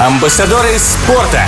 Амбассадоры 0.00 0.78
спорта 0.78 1.46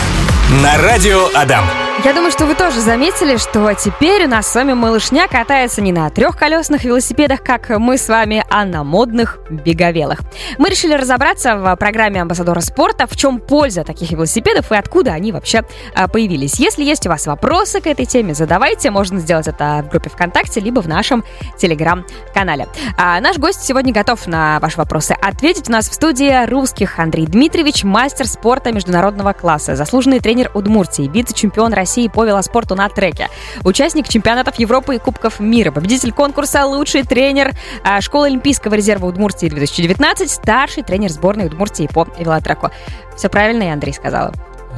на 0.62 0.76
радио 0.76 1.30
Адам. 1.34 1.81
Я 1.98 2.14
думаю, 2.14 2.32
что 2.32 2.46
вы 2.46 2.56
тоже 2.56 2.80
заметили, 2.80 3.36
что 3.36 3.72
теперь 3.74 4.24
у 4.24 4.28
нас 4.28 4.50
с 4.50 4.54
вами 4.54 4.72
малышня 4.72 5.28
катается 5.28 5.80
не 5.82 5.92
на 5.92 6.08
трехколесных 6.10 6.82
велосипедах, 6.82 7.44
как 7.44 7.68
мы 7.68 7.96
с 7.96 8.08
вами, 8.08 8.44
а 8.50 8.64
на 8.64 8.82
модных 8.82 9.38
беговелах. 9.50 10.18
Мы 10.58 10.70
решили 10.70 10.94
разобраться 10.94 11.56
в 11.56 11.76
программе 11.76 12.20
Амбассадора 12.20 12.60
спорта, 12.60 13.06
в 13.06 13.14
чем 13.14 13.38
польза 13.38 13.84
таких 13.84 14.10
велосипедов 14.10 14.72
и 14.72 14.74
откуда 14.74 15.12
они 15.12 15.30
вообще 15.30 15.64
а, 15.94 16.08
появились. 16.08 16.58
Если 16.58 16.82
есть 16.82 17.06
у 17.06 17.10
вас 17.10 17.26
вопросы 17.26 17.80
к 17.80 17.86
этой 17.86 18.06
теме, 18.06 18.34
задавайте. 18.34 18.90
Можно 18.90 19.20
сделать 19.20 19.46
это 19.46 19.84
в 19.86 19.90
группе 19.90 20.10
ВКонтакте, 20.10 20.60
либо 20.60 20.80
в 20.80 20.88
нашем 20.88 21.22
телеграм-канале. 21.56 22.66
А 22.96 23.20
наш 23.20 23.38
гость 23.38 23.62
сегодня 23.62 23.92
готов 23.92 24.26
на 24.26 24.58
ваши 24.60 24.78
вопросы 24.78 25.12
ответить. 25.12 25.68
У 25.68 25.72
нас 25.72 25.88
в 25.88 25.94
студии 25.94 26.46
русских 26.46 26.98
Андрей 26.98 27.26
Дмитриевич, 27.26 27.84
мастер 27.84 28.26
спорта 28.26 28.72
международного 28.72 29.34
класса, 29.34 29.76
заслуженный 29.76 30.18
тренер 30.18 30.50
Удмуртии, 30.54 31.06
вице-чемпион 31.06 31.72
России 31.72 31.81
России 31.82 32.06
по 32.06 32.24
велоспорту 32.24 32.76
на 32.76 32.88
треке. 32.88 33.28
Участник 33.64 34.08
чемпионатов 34.08 34.56
Европы 34.60 34.94
и 34.94 34.98
Кубков 34.98 35.40
мира. 35.40 35.72
Победитель 35.72 36.12
конкурса 36.12 36.64
«Лучший 36.64 37.02
тренер» 37.02 37.52
а, 37.82 38.00
школы 38.00 38.28
Олимпийского 38.28 38.74
резерва 38.74 39.06
Удмуртии 39.06 39.48
2019. 39.48 40.30
Старший 40.30 40.84
тренер 40.84 41.10
сборной 41.10 41.46
Удмуртии 41.46 41.88
по 41.92 42.06
велотреку. 42.18 42.70
Все 43.16 43.28
правильно 43.28 43.64
я, 43.64 43.72
Андрей, 43.72 43.92
сказала? 43.92 44.32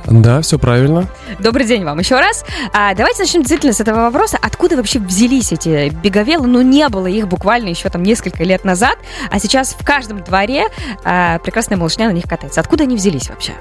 Да, 0.06 0.40
все 0.40 0.58
правильно. 0.58 1.08
Добрый 1.38 1.66
день 1.66 1.84
вам 1.84 1.98
еще 1.98 2.18
раз. 2.18 2.44
А, 2.72 2.94
давайте 2.94 3.22
начнем 3.22 3.42
действительно 3.42 3.72
с 3.72 3.80
этого 3.80 4.00
вопроса. 4.00 4.38
Откуда 4.40 4.76
вообще 4.76 4.98
взялись 4.98 5.52
эти 5.52 5.90
беговелы? 5.90 6.46
Ну, 6.46 6.62
не 6.62 6.88
было 6.88 7.06
их 7.06 7.28
буквально 7.28 7.68
еще 7.68 7.90
там 7.90 8.02
несколько 8.02 8.44
лет 8.44 8.64
назад, 8.64 8.96
а 9.30 9.38
сейчас 9.38 9.76
в 9.78 9.84
каждом 9.84 10.22
дворе 10.22 10.64
а, 11.04 11.38
прекрасная 11.38 11.76
малышня 11.76 12.08
на 12.08 12.12
них 12.12 12.24
катается. 12.24 12.60
Откуда 12.60 12.84
они 12.84 12.96
взялись 12.96 13.28
вообще? 13.28 13.52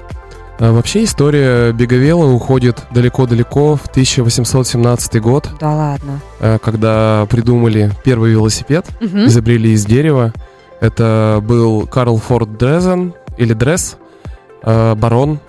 А 0.58 0.72
вообще 0.72 1.04
история 1.04 1.72
беговела 1.72 2.26
уходит 2.26 2.84
далеко-далеко 2.92 3.76
в 3.76 3.86
1817 3.86 5.20
год. 5.20 5.48
Да 5.58 5.74
ладно. 5.74 6.20
Э, 6.40 6.58
когда 6.62 7.26
придумали 7.28 7.90
первый 8.04 8.30
велосипед, 8.30 8.86
угу. 9.00 9.26
изобрели 9.26 9.72
из 9.72 9.84
дерева. 9.84 10.32
Это 10.80 11.40
был 11.42 11.86
Карл 11.86 12.18
Форд 12.18 12.56
Дрезен 12.56 13.14
или 13.36 13.52
Дресс, 13.52 13.96
э, 14.62 14.94
барон. 14.94 15.40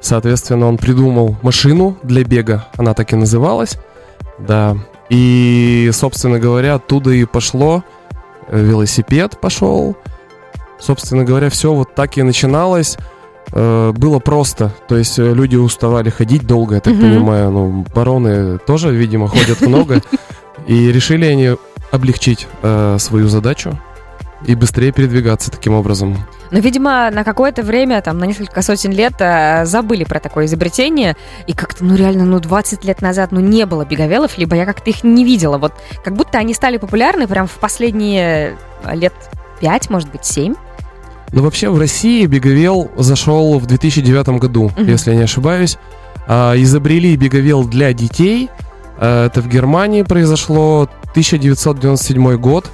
Соответственно, 0.00 0.66
он 0.66 0.78
придумал 0.78 1.36
машину 1.42 1.96
для 2.02 2.24
бега, 2.24 2.68
она 2.76 2.94
так 2.94 3.12
и 3.12 3.16
называлась. 3.16 3.78
Да. 4.38 4.76
И, 5.10 5.90
собственно 5.92 6.38
говоря, 6.38 6.74
оттуда 6.74 7.10
и 7.10 7.24
пошло. 7.24 7.84
Э, 8.48 8.60
велосипед 8.62 9.38
пошел. 9.40 9.96
Собственно 10.78 11.24
говоря, 11.24 11.50
все 11.50 11.72
вот 11.72 11.94
так 11.94 12.16
и 12.18 12.22
начиналось. 12.22 12.96
Э, 13.54 13.92
было 13.92 14.18
просто. 14.18 14.72
То 14.88 14.96
есть 14.96 15.18
э, 15.18 15.32
люди 15.32 15.56
уставали 15.56 16.10
ходить 16.10 16.46
долго, 16.46 16.74
я 16.74 16.80
так 16.80 16.94
угу. 16.94 17.02
понимаю. 17.02 17.50
Ну, 17.50 17.86
бароны 17.94 18.58
тоже, 18.58 18.90
видимо, 18.90 19.28
ходят 19.28 19.60
много. 19.66 20.02
И 20.66 20.90
решили 20.90 21.24
они 21.24 21.56
облегчить 21.92 22.48
э, 22.62 22.96
свою 22.98 23.28
задачу 23.28 23.78
и 24.44 24.54
быстрее 24.54 24.92
передвигаться 24.92 25.50
таким 25.50 25.74
образом. 25.74 26.16
Но, 26.50 26.58
видимо, 26.58 27.10
на 27.10 27.24
какое-то 27.24 27.62
время, 27.62 28.02
там, 28.02 28.18
на 28.18 28.24
несколько 28.24 28.60
сотен 28.60 28.92
лет 28.92 29.14
э, 29.18 29.64
забыли 29.64 30.04
про 30.04 30.20
такое 30.20 30.46
изобретение, 30.46 31.16
и 31.46 31.52
как-то, 31.52 31.84
ну, 31.84 31.96
реально, 31.96 32.24
ну, 32.24 32.40
20 32.40 32.84
лет 32.84 33.00
назад, 33.00 33.32
ну, 33.32 33.40
не 33.40 33.64
было 33.66 33.84
беговелов, 33.84 34.36
либо 34.36 34.54
я 34.56 34.66
как-то 34.66 34.90
их 34.90 35.04
не 35.04 35.24
видела. 35.24 35.58
Вот 35.58 35.72
как 36.04 36.14
будто 36.14 36.38
они 36.38 36.52
стали 36.54 36.76
популярны 36.76 37.26
прям 37.26 37.46
в 37.46 37.54
последние 37.58 38.58
лет 38.92 39.14
5, 39.60 39.90
может 39.90 40.10
быть, 40.10 40.24
7. 40.24 40.54
Но 41.34 41.40
ну, 41.40 41.46
вообще 41.46 41.68
в 41.68 41.76
России 41.80 42.26
беговел 42.26 42.92
зашел 42.96 43.58
в 43.58 43.66
2009 43.66 44.38
году, 44.38 44.66
угу. 44.66 44.84
если 44.84 45.10
я 45.10 45.16
не 45.16 45.24
ошибаюсь. 45.24 45.78
А, 46.28 46.54
изобрели 46.56 47.16
беговел 47.16 47.64
для 47.64 47.92
детей. 47.92 48.50
А, 48.98 49.26
это 49.26 49.42
в 49.42 49.48
Германии 49.48 50.02
произошло 50.02 50.88
1997 51.10 52.36
год. 52.36 52.70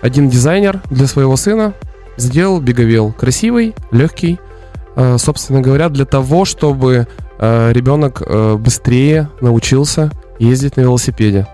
Один 0.00 0.28
дизайнер 0.28 0.82
для 0.88 1.08
своего 1.08 1.36
сына 1.36 1.74
сделал 2.16 2.60
беговел 2.60 3.12
красивый, 3.12 3.74
легкий. 3.90 4.38
А, 4.94 5.18
собственно 5.18 5.60
говоря, 5.60 5.88
для 5.88 6.04
того, 6.04 6.44
чтобы 6.44 7.08
ребенок 7.40 8.22
быстрее 8.60 9.28
научился 9.40 10.12
ездить 10.38 10.76
на 10.76 10.82
велосипеде. 10.82 11.48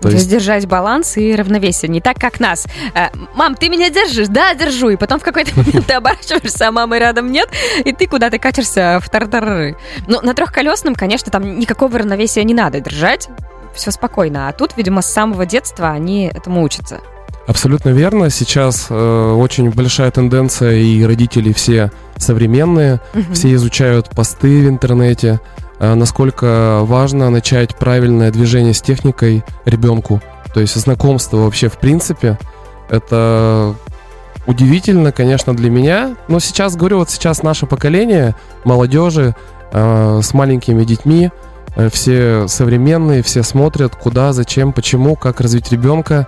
То 0.00 0.08
есть... 0.08 0.28
Держать 0.28 0.66
баланс 0.66 1.16
и 1.16 1.34
равновесие. 1.34 1.88
Не 1.88 2.00
так, 2.00 2.16
как 2.18 2.40
нас. 2.40 2.66
Э, 2.94 3.08
Мам, 3.34 3.54
ты 3.54 3.68
меня 3.68 3.90
держишь? 3.90 4.28
Да, 4.28 4.54
держу. 4.54 4.90
И 4.90 4.96
потом 4.96 5.20
в 5.20 5.22
какой-то 5.22 5.50
момент 5.56 5.86
ты 5.86 5.94
оборачиваешься, 5.94 6.68
а 6.68 6.72
мамы 6.72 6.98
рядом 6.98 7.30
нет, 7.30 7.48
и 7.84 7.92
ты 7.92 8.06
куда-то 8.06 8.38
катишься 8.38 9.00
в 9.02 9.08
тартары. 9.10 9.76
Ну, 10.06 10.20
на 10.22 10.34
трехколесном, 10.34 10.94
конечно, 10.94 11.30
там 11.30 11.58
никакого 11.58 11.98
равновесия 11.98 12.44
не 12.44 12.54
надо 12.54 12.80
держать. 12.80 13.28
Все 13.74 13.90
спокойно. 13.90 14.48
А 14.48 14.52
тут, 14.52 14.76
видимо, 14.76 15.02
с 15.02 15.06
самого 15.06 15.46
детства 15.46 15.90
они 15.90 16.30
этому 16.34 16.62
учатся. 16.62 17.00
Абсолютно 17.46 17.90
верно. 17.90 18.30
Сейчас 18.30 18.86
э, 18.90 19.32
очень 19.32 19.70
большая 19.70 20.10
тенденция, 20.10 20.76
и 20.76 21.02
родители 21.04 21.52
все 21.52 21.90
современные, 22.16 23.00
угу. 23.14 23.32
все 23.32 23.54
изучают 23.54 24.10
посты 24.10 24.66
в 24.66 24.68
интернете, 24.68 25.40
насколько 25.80 26.80
важно 26.82 27.30
начать 27.30 27.74
правильное 27.74 28.30
движение 28.30 28.74
с 28.74 28.82
техникой 28.82 29.44
ребенку. 29.64 30.20
То 30.52 30.60
есть 30.60 30.76
знакомство 30.76 31.38
вообще 31.38 31.68
в 31.68 31.78
принципе. 31.78 32.38
Это 32.88 33.74
удивительно, 34.46 35.12
конечно, 35.12 35.56
для 35.56 35.70
меня. 35.70 36.16
Но 36.28 36.40
сейчас, 36.40 36.76
говорю, 36.76 36.98
вот 36.98 37.10
сейчас 37.10 37.42
наше 37.42 37.66
поколение 37.66 38.34
молодежи 38.64 39.34
э, 39.72 40.20
с 40.22 40.34
маленькими 40.34 40.84
детьми, 40.84 41.30
э, 41.76 41.88
все 41.90 42.48
современные, 42.48 43.22
все 43.22 43.42
смотрят, 43.42 43.94
куда, 43.94 44.32
зачем, 44.32 44.72
почему, 44.72 45.16
как 45.16 45.40
развить 45.40 45.70
ребенка. 45.72 46.26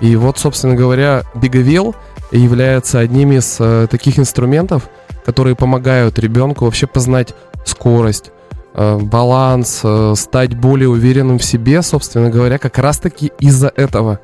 И 0.00 0.16
вот, 0.16 0.38
собственно 0.38 0.74
говоря, 0.74 1.22
беговел 1.34 1.94
является 2.32 3.00
одним 3.00 3.32
из 3.32 3.56
э, 3.60 3.86
таких 3.90 4.18
инструментов, 4.18 4.88
которые 5.24 5.56
помогают 5.56 6.18
ребенку 6.18 6.64
вообще 6.64 6.86
познать 6.86 7.34
скорость, 7.64 8.32
Э, 8.32 8.37
баланс, 8.78 9.80
э, 9.82 10.14
стать 10.16 10.54
более 10.54 10.88
уверенным 10.88 11.38
в 11.38 11.44
себе, 11.44 11.82
собственно 11.82 12.30
говоря, 12.30 12.58
как 12.58 12.78
раз-таки 12.78 13.32
из-за 13.40 13.72
этого. 13.74 14.20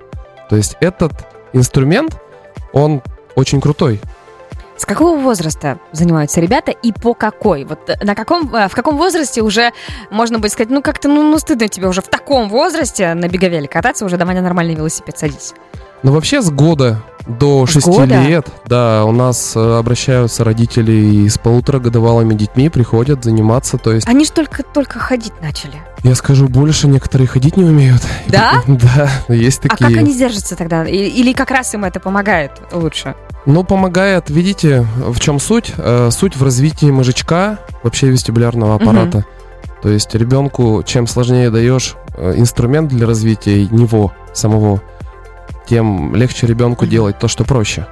То 0.49 0.57
есть 0.57 0.77
этот 0.81 1.13
инструмент, 1.53 2.17
он 2.73 3.03
очень 3.35 3.61
крутой. 3.61 4.01
С 4.77 4.87
какого 4.87 5.19
возраста 5.19 5.79
занимаются 5.93 6.41
ребята 6.41 6.71
и 6.71 6.93
по 6.93 7.15
какой? 7.15 7.65
Вот 7.65 7.89
э, 7.89 7.97
на 8.05 8.15
каком, 8.15 8.49
в 8.49 8.75
каком 8.75 8.97
возрасте 8.97 9.43
уже 9.43 9.73
можно 10.11 10.39
будет 10.39 10.53
сказать, 10.53 10.71
ну 10.71 10.83
как-то, 10.83 11.09
ну, 11.09 11.23
ну 11.23 11.39
стыдно 11.39 11.69
тебе 11.69 11.89
уже 11.89 12.01
в 12.01 12.09
таком 12.09 12.49
возрасте 12.49 13.15
на 13.15 13.29
беговеле 13.29 13.67
кататься, 13.67 14.05
уже 14.05 14.17
давай 14.17 14.37
на 14.37 14.41
нормальный 14.43 14.75
велосипед 14.75 15.19
садись. 15.19 15.55
Ну 16.05 16.13
вообще 16.13 16.43
с 16.43 16.51
года 16.51 17.03
до 17.27 17.65
6 17.65 17.87
года? 17.87 18.23
лет, 18.23 18.47
да, 18.67 19.07
у 19.07 19.13
нас 19.13 19.57
э, 19.57 19.79
обращаются 19.79 20.45
родители 20.45 21.27
с 21.27 21.39
полуторагодовалыми 21.39 22.35
детьми, 22.35 22.69
приходят 22.69 23.25
заниматься, 23.25 23.79
то 23.79 23.91
есть... 23.91 24.07
Они 24.07 24.27
же 24.27 24.33
только-только 24.33 24.99
ходить 24.99 25.33
начали. 25.41 25.73
Я 26.03 26.15
скажу 26.15 26.47
больше, 26.49 26.89
некоторые 26.89 27.27
ходить 27.27 27.57
не 27.57 27.65
умеют. 27.65 28.03
Да? 28.29 28.63
Да, 28.67 29.09
есть 29.29 29.63
такие. 29.63 29.87
А 29.87 29.89
как 29.89 29.97
они 29.97 30.15
держатся 30.15 30.57
тогда? 30.57 30.85
Или 30.85 31.33
как 31.33 31.51
раз 31.51 31.73
им 31.73 31.87
это 31.87 32.01
помогает 32.01 32.53
лучше? 32.71 33.15
Ну, 33.47 33.65
помогает, 33.65 34.29
видите, 34.29 34.87
в 34.99 35.19
чем 35.21 35.41
суть? 35.41 35.73
Э, 35.79 36.11
суть 36.13 36.37
в 36.37 36.45
развитии 36.45 36.91
мозжечка, 36.91 37.61
вообще 37.83 38.09
вестибулярного 38.09 38.75
аппарата. 38.75 39.19
Угу. 39.19 39.27
То 39.85 39.89
есть 39.89 40.15
ребенку, 40.15 40.83
чем 40.85 41.07
сложнее 41.07 41.51
даешь 41.51 41.95
э, 42.17 42.35
инструмент 42.37 42.91
для 42.91 43.07
развития 43.07 43.67
него 43.67 44.13
самого, 44.35 44.83
тем 45.67 46.15
легче 46.15 46.47
ребенку 46.47 46.87
делать 46.87 47.19
то, 47.19 47.29
что 47.29 47.45
проще. 47.45 47.87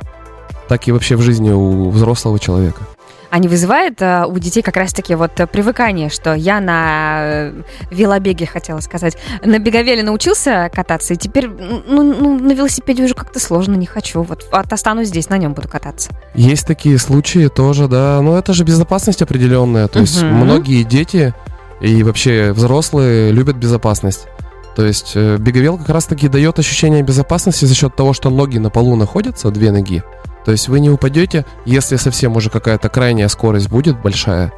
Так 0.68 0.88
и 0.88 0.92
вообще 0.92 1.16
в 1.16 1.22
жизни 1.22 1.50
у 1.50 1.90
взрослого 1.90 2.38
человека. 2.38 2.82
А 3.32 3.38
не 3.38 3.48
вызывает 3.48 4.02
а, 4.02 4.26
у 4.26 4.38
детей 4.38 4.60
как 4.60 4.76
раз-таки 4.76 5.14
вот 5.14 5.32
привыкание, 5.50 6.10
что 6.10 6.34
я 6.34 6.60
на 6.60 7.16
э, 7.20 7.62
велобеге, 7.90 8.44
хотела 8.44 8.80
сказать, 8.80 9.16
на 9.42 9.58
беговеле 9.58 10.02
научился 10.02 10.70
кататься, 10.70 11.14
и 11.14 11.16
теперь 11.16 11.48
ну, 11.48 12.02
ну, 12.02 12.38
на 12.38 12.52
велосипеде 12.52 13.04
уже 13.04 13.14
как-то 13.14 13.40
сложно, 13.40 13.74
не 13.74 13.86
хочу. 13.86 14.20
Вот, 14.20 14.46
останусь 14.52 15.08
здесь, 15.08 15.30
на 15.30 15.38
нем 15.38 15.54
буду 15.54 15.66
кататься. 15.66 16.10
Есть 16.34 16.66
такие 16.66 16.98
случаи 16.98 17.48
тоже, 17.48 17.88
да. 17.88 18.20
Но 18.20 18.36
это 18.38 18.52
же 18.52 18.64
безопасность 18.64 19.22
определенная. 19.22 19.88
То 19.88 20.00
есть 20.00 20.22
многие 20.22 20.82
дети 20.82 21.32
и 21.80 22.02
вообще 22.02 22.52
взрослые 22.52 23.32
любят 23.32 23.56
безопасность. 23.56 24.26
То 24.74 24.86
есть 24.86 25.12
э, 25.14 25.36
беговел 25.36 25.78
как 25.78 25.90
раз-таки 25.90 26.28
дает 26.28 26.58
ощущение 26.58 27.02
безопасности 27.02 27.64
за 27.64 27.74
счет 27.74 27.94
того, 27.94 28.12
что 28.12 28.30
ноги 28.30 28.58
на 28.58 28.70
полу 28.70 28.96
находятся, 28.96 29.50
две 29.50 29.70
ноги. 29.70 30.02
То 30.44 30.52
есть 30.52 30.68
вы 30.68 30.80
не 30.80 30.90
упадете, 30.90 31.44
если 31.64 31.96
совсем 31.96 32.36
уже 32.36 32.50
какая-то 32.50 32.88
крайняя 32.88 33.28
скорость 33.28 33.68
будет 33.68 34.00
большая, 34.00 34.52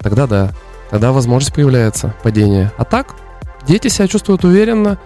тогда 0.00 0.26
да, 0.26 0.50
тогда 0.90 1.12
возможность 1.12 1.54
появляется 1.54 2.14
падение. 2.22 2.72
А 2.78 2.84
так, 2.84 3.14
дети 3.66 3.88
себя 3.88 4.08
чувствуют 4.08 4.44
уверенно, 4.44 4.98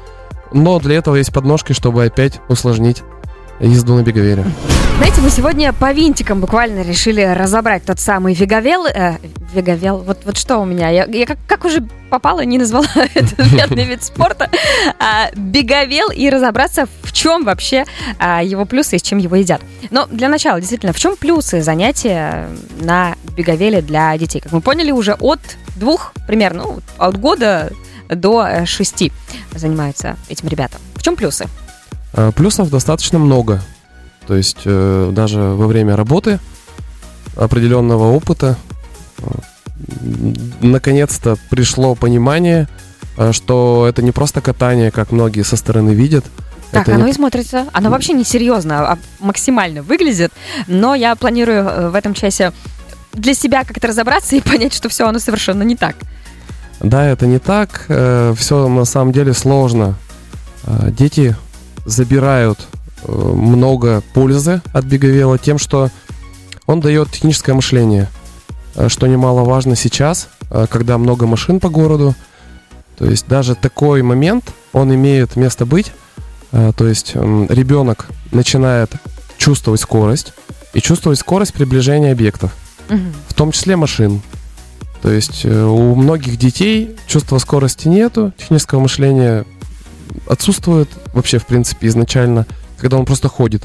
но 0.52 0.78
для 0.78 0.96
этого 0.96 1.16
есть 1.16 1.32
подножки, 1.32 1.72
чтобы 1.72 2.04
опять 2.04 2.40
усложнить 2.48 3.02
езду 3.60 3.94
на 3.94 4.02
беговеле. 4.02 4.44
Знаете, 4.96 5.20
мы 5.22 5.30
сегодня 5.30 5.72
по 5.72 5.92
винтикам 5.92 6.40
буквально 6.40 6.82
решили 6.82 7.22
разобрать 7.22 7.84
тот 7.84 7.98
самый 7.98 8.32
веговел. 8.34 8.86
Э, 8.86 9.16
веговел, 9.52 9.98
вот, 9.98 10.18
вот 10.24 10.38
что 10.38 10.58
у 10.58 10.64
меня? 10.64 10.88
Я, 10.88 11.04
я 11.06 11.26
как, 11.26 11.38
как 11.48 11.64
уже 11.64 11.84
попала, 12.10 12.44
не 12.44 12.58
назвала 12.58 12.86
этот 13.14 13.40
бедный 13.52 13.84
вид 13.84 14.04
спорта. 14.04 14.48
А, 15.00 15.30
беговел 15.34 16.10
и 16.10 16.30
разобраться, 16.30 16.86
в 17.02 17.12
чем 17.12 17.44
вообще 17.44 17.84
а, 18.20 18.42
его 18.42 18.66
плюсы 18.66 18.96
и 18.96 18.98
с 19.00 19.02
чем 19.02 19.18
его 19.18 19.34
едят. 19.34 19.62
Но 19.90 20.06
для 20.06 20.28
начала, 20.28 20.60
действительно, 20.60 20.92
в 20.92 20.98
чем 20.98 21.16
плюсы 21.16 21.60
занятия 21.60 22.48
на 22.80 23.16
беговеле 23.36 23.82
для 23.82 24.16
детей? 24.16 24.40
Как 24.40 24.52
мы 24.52 24.60
поняли, 24.60 24.92
уже 24.92 25.14
от 25.14 25.40
двух 25.76 26.12
примерно, 26.28 26.62
ну, 26.62 26.80
от 26.98 27.18
года 27.18 27.72
до 28.08 28.46
э, 28.46 28.64
шести 28.64 29.12
занимаются 29.52 30.16
этим 30.28 30.48
ребятам. 30.48 30.80
В 30.94 31.02
чем 31.02 31.16
плюсы? 31.16 31.48
А, 32.16 32.32
плюсов 32.32 32.70
достаточно 32.70 33.18
много. 33.18 33.60
То 34.26 34.34
есть 34.36 34.58
э, 34.64 35.10
даже 35.12 35.38
во 35.40 35.66
время 35.66 35.96
работы 35.96 36.38
определенного 37.36 38.10
опыта 38.12 38.56
э, 39.18 39.24
наконец-то 40.60 41.36
пришло 41.50 41.94
понимание, 41.94 42.68
э, 43.18 43.32
что 43.32 43.86
это 43.88 44.00
не 44.02 44.12
просто 44.12 44.40
катание, 44.40 44.90
как 44.90 45.12
многие 45.12 45.42
со 45.42 45.56
стороны 45.56 45.90
видят. 45.90 46.24
Так, 46.70 46.88
это 46.88 46.94
оно 46.96 47.04
не- 47.06 47.10
и 47.10 47.14
смотрится. 47.14 47.66
Оно 47.72 47.90
вообще 47.90 48.12
не 48.14 48.24
серьезно, 48.24 48.92
а 48.92 48.98
максимально 49.20 49.82
выглядит. 49.82 50.32
Но 50.68 50.94
я 50.94 51.14
планирую 51.16 51.64
э, 51.64 51.88
в 51.90 51.94
этом 51.94 52.14
часе 52.14 52.52
для 53.12 53.34
себя 53.34 53.64
как-то 53.64 53.88
разобраться 53.88 54.36
и 54.36 54.40
понять, 54.48 54.72
что 54.74 54.88
все 54.88 55.06
оно 55.06 55.18
совершенно 55.18 55.62
не 55.64 55.76
так. 55.76 55.96
Да, 56.80 57.04
это 57.06 57.26
не 57.26 57.38
так. 57.38 57.84
Все 58.36 58.68
на 58.68 58.84
самом 58.84 59.12
деле 59.12 59.34
сложно. 59.34 59.96
Э, 60.64 60.90
Дети 60.90 61.36
забирают 61.84 62.58
э, 63.02 63.12
много 63.12 64.02
пользы 64.14 64.62
от 64.72 64.84
беговела 64.84 65.38
тем, 65.38 65.58
что 65.58 65.90
он 66.66 66.80
дает 66.80 67.10
техническое 67.10 67.52
мышление, 67.52 68.08
э, 68.74 68.88
что 68.88 69.06
немаловажно 69.06 69.76
сейчас, 69.76 70.28
э, 70.50 70.66
когда 70.68 70.98
много 70.98 71.26
машин 71.26 71.60
по 71.60 71.68
городу. 71.68 72.14
То 72.98 73.06
есть 73.06 73.26
даже 73.26 73.54
такой 73.54 74.02
момент, 74.02 74.52
он 74.72 74.94
имеет 74.94 75.36
место 75.36 75.66
быть. 75.66 75.92
То 76.52 76.86
есть 76.86 77.16
ребенок 77.16 78.06
начинает 78.30 78.92
чувствовать 79.38 79.80
скорость 79.80 80.32
и 80.72 80.80
чувствовать 80.80 81.18
скорость 81.18 81.52
приближения 81.52 82.12
объектов 82.12 82.52
в 83.28 83.34
том 83.34 83.50
числе 83.50 83.74
машин. 83.74 84.20
То 85.02 85.10
есть 85.10 85.44
у 85.44 85.96
многих 85.96 86.36
детей 86.36 86.96
чувства 87.08 87.38
скорости 87.38 87.88
нету, 87.88 88.32
технического 88.38 88.78
мышления 88.78 89.44
отсутствует 90.28 90.88
вообще, 91.12 91.38
в 91.38 91.46
принципе, 91.46 91.88
изначально, 91.88 92.46
когда 92.78 92.96
он 92.98 93.04
просто 93.06 93.28
ходит. 93.28 93.62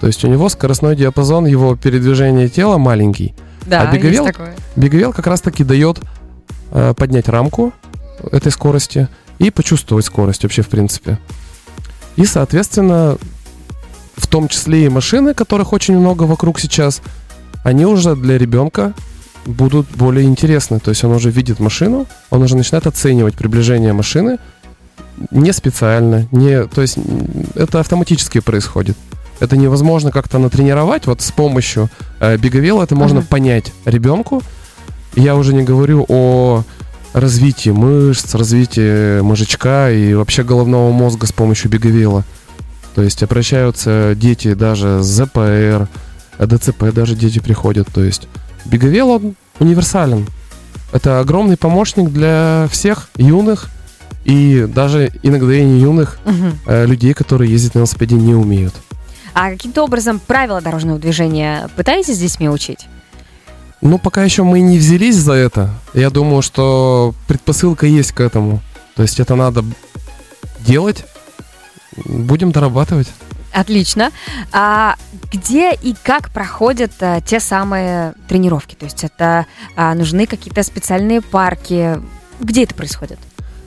То 0.00 0.06
есть 0.06 0.24
у 0.24 0.28
него 0.28 0.48
скоростной 0.48 0.96
диапазон 0.96 1.46
его 1.46 1.74
передвижения 1.76 2.48
тела 2.48 2.78
маленький. 2.78 3.34
Да, 3.66 3.82
А 3.82 3.92
беговел? 3.94 4.24
есть 4.24 4.36
такое. 4.36 4.54
Беговел 4.76 5.12
как 5.12 5.26
раз-таки 5.26 5.64
дает 5.64 5.98
э, 6.70 6.94
поднять 6.96 7.28
рамку 7.28 7.72
этой 8.32 8.52
скорости 8.52 9.08
и 9.38 9.50
почувствовать 9.50 10.06
скорость 10.06 10.42
вообще, 10.42 10.62
в 10.62 10.68
принципе. 10.68 11.18
И, 12.16 12.24
соответственно, 12.24 13.18
в 14.16 14.26
том 14.26 14.48
числе 14.48 14.86
и 14.86 14.88
машины, 14.88 15.34
которых 15.34 15.72
очень 15.72 15.96
много 15.98 16.24
вокруг 16.24 16.58
сейчас, 16.58 17.00
они 17.64 17.86
уже 17.86 18.16
для 18.16 18.38
ребенка 18.38 18.94
будут 19.46 19.88
более 19.90 20.24
интересны. 20.26 20.80
То 20.80 20.90
есть 20.90 21.04
он 21.04 21.12
уже 21.12 21.30
видит 21.30 21.60
машину, 21.60 22.06
он 22.30 22.42
уже 22.42 22.56
начинает 22.56 22.86
оценивать 22.86 23.34
приближение 23.34 23.92
машины 23.92 24.38
не 25.30 25.52
специально, 25.52 26.26
не, 26.32 26.64
то 26.66 26.82
есть 26.82 26.98
это 27.54 27.80
автоматически 27.80 28.40
происходит. 28.40 28.96
Это 29.40 29.56
невозможно 29.56 30.10
как-то 30.10 30.38
натренировать. 30.38 31.06
Вот 31.06 31.20
с 31.20 31.30
помощью 31.30 31.88
э, 32.20 32.36
беговела 32.36 32.82
это 32.82 32.96
можно 32.96 33.20
Мгм. 33.20 33.28
понять 33.28 33.72
ребенку. 33.84 34.42
Я 35.14 35.36
уже 35.36 35.54
не 35.54 35.62
говорю 35.62 36.04
о 36.08 36.64
развитии 37.12 37.70
мышц, 37.70 38.34
развитии 38.34 39.20
мозжечка 39.20 39.90
и 39.90 40.14
вообще 40.14 40.42
головного 40.42 40.90
мозга 40.92 41.26
с 41.26 41.32
помощью 41.32 41.70
беговела. 41.70 42.24
То 42.94 43.02
есть 43.02 43.22
обращаются 43.22 44.14
дети 44.16 44.54
даже 44.54 45.02
с 45.02 45.06
ЗПР, 45.06 45.88
ДЦП 46.38 46.92
даже 46.92 47.14
дети 47.14 47.38
приходят. 47.38 47.86
То 47.92 48.02
есть 48.02 48.26
беговел, 48.64 49.10
он 49.10 49.34
универсален. 49.60 50.26
Это 50.92 51.20
огромный 51.20 51.56
помощник 51.56 52.10
для 52.10 52.66
всех 52.70 53.08
юных 53.16 53.68
и 54.24 54.66
даже 54.68 55.10
иногда 55.22 55.54
и 55.54 55.64
не 55.64 55.80
юных 55.80 56.18
Мгм. 56.24 56.58
э, 56.66 56.86
людей, 56.86 57.14
которые 57.14 57.50
ездить 57.50 57.74
на 57.74 57.80
велосипеде 57.80 58.14
не 58.14 58.34
умеют. 58.34 58.74
А 59.34 59.50
каким-то 59.50 59.84
образом 59.84 60.18
правила 60.18 60.60
дорожного 60.60 60.98
движения 60.98 61.68
пытаетесь 61.76 62.16
с 62.16 62.18
детьми 62.18 62.48
учить? 62.48 62.86
Ну, 63.80 63.98
пока 63.98 64.24
еще 64.24 64.42
мы 64.42 64.60
не 64.60 64.78
взялись 64.78 65.14
за 65.14 65.34
это. 65.34 65.70
Я 65.94 66.10
думаю, 66.10 66.42
что 66.42 67.14
предпосылка 67.28 67.86
есть 67.86 68.10
к 68.12 68.20
этому. 68.20 68.60
То 68.96 69.02
есть 69.02 69.20
это 69.20 69.36
надо 69.36 69.64
делать. 70.60 71.04
Будем 72.04 72.50
дорабатывать. 72.50 73.08
Отлично. 73.52 74.10
А 74.52 74.96
где 75.32 75.72
и 75.72 75.94
как 76.02 76.30
проходят 76.30 76.92
а, 77.00 77.20
те 77.20 77.38
самые 77.40 78.14
тренировки? 78.28 78.74
То 78.74 78.84
есть 78.84 79.04
это 79.04 79.46
а, 79.76 79.94
нужны 79.94 80.26
какие-то 80.26 80.62
специальные 80.62 81.22
парки? 81.22 82.00
Где 82.40 82.64
это 82.64 82.74
происходит? 82.74 83.18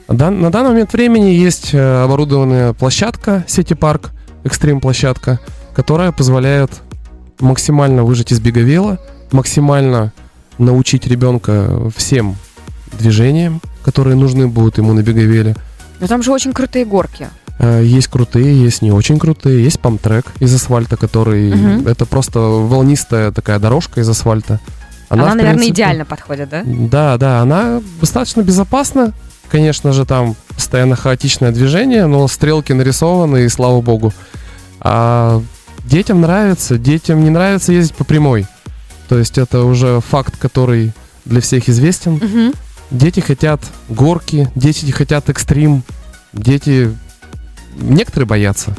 На 0.07 0.49
данный 0.49 0.69
момент 0.69 0.93
времени 0.93 1.29
есть 1.29 1.73
э, 1.73 2.03
оборудованная 2.03 2.73
площадка, 2.73 3.45
сети-парк, 3.47 4.11
экстрим-площадка, 4.43 5.39
которая 5.73 6.11
позволяет 6.11 6.71
максимально 7.39 8.03
выжать 8.03 8.31
из 8.31 8.39
беговела, 8.39 8.99
максимально 9.31 10.11
научить 10.57 11.07
ребенка 11.07 11.89
всем 11.95 12.35
движениям, 12.99 13.61
которые 13.83 14.15
нужны 14.15 14.47
будут 14.47 14.77
ему 14.77 14.93
на 14.93 15.01
беговеле. 15.01 15.55
Но 15.99 16.07
там 16.07 16.23
же 16.23 16.31
очень 16.31 16.51
крутые 16.51 16.85
горки. 16.85 17.29
Э, 17.59 17.81
Есть 17.83 18.07
крутые, 18.07 18.61
есть 18.61 18.81
не 18.81 18.91
очень 18.91 19.17
крутые. 19.19 19.63
Есть 19.63 19.79
памтрек 19.79 20.25
из 20.39 20.53
асфальта, 20.53 20.97
который... 20.97 21.53
Мгм. 21.53 21.87
Это 21.87 22.05
просто 22.05 22.39
волнистая 22.39 23.31
такая 23.31 23.59
дорожка 23.59 24.01
из 24.01 24.09
асфальта. 24.09 24.59
Она, 25.09 25.23
в 25.23 25.27
наверное, 25.35 25.53
принципе, 25.55 25.73
идеально 25.73 26.05
подходит, 26.05 26.49
да? 26.49 26.63
Да, 26.65 27.17
да, 27.17 27.41
она 27.41 27.81
достаточно 27.99 28.41
безопасна. 28.41 29.13
Конечно 29.51 29.91
же, 29.91 30.05
там 30.05 30.37
постоянно 30.55 30.95
хаотичное 30.95 31.51
движение, 31.51 32.05
но 32.05 32.25
стрелки 32.29 32.71
нарисованы, 32.71 33.43
и 33.43 33.49
слава 33.49 33.81
богу. 33.81 34.13
А 34.79 35.43
детям 35.83 36.21
нравится, 36.21 36.77
детям 36.77 37.21
не 37.21 37.29
нравится 37.29 37.73
ездить 37.73 37.95
по 37.95 38.05
прямой. 38.05 38.47
То 39.09 39.17
есть 39.17 39.37
это 39.37 39.63
уже 39.63 39.99
факт, 39.99 40.37
который 40.37 40.93
для 41.25 41.41
всех 41.41 41.67
известен. 41.67 42.13
Мгм. 42.13 42.53
Дети 42.91 43.19
хотят 43.19 43.61
горки, 43.89 44.49
дети 44.55 44.89
хотят 44.89 45.29
экстрим, 45.29 45.83
дети... 46.31 46.95
Некоторые 47.77 48.27
боятся. 48.27 48.73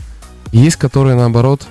Есть, 0.52 0.76
которые, 0.76 1.16
наоборот, 1.16 1.66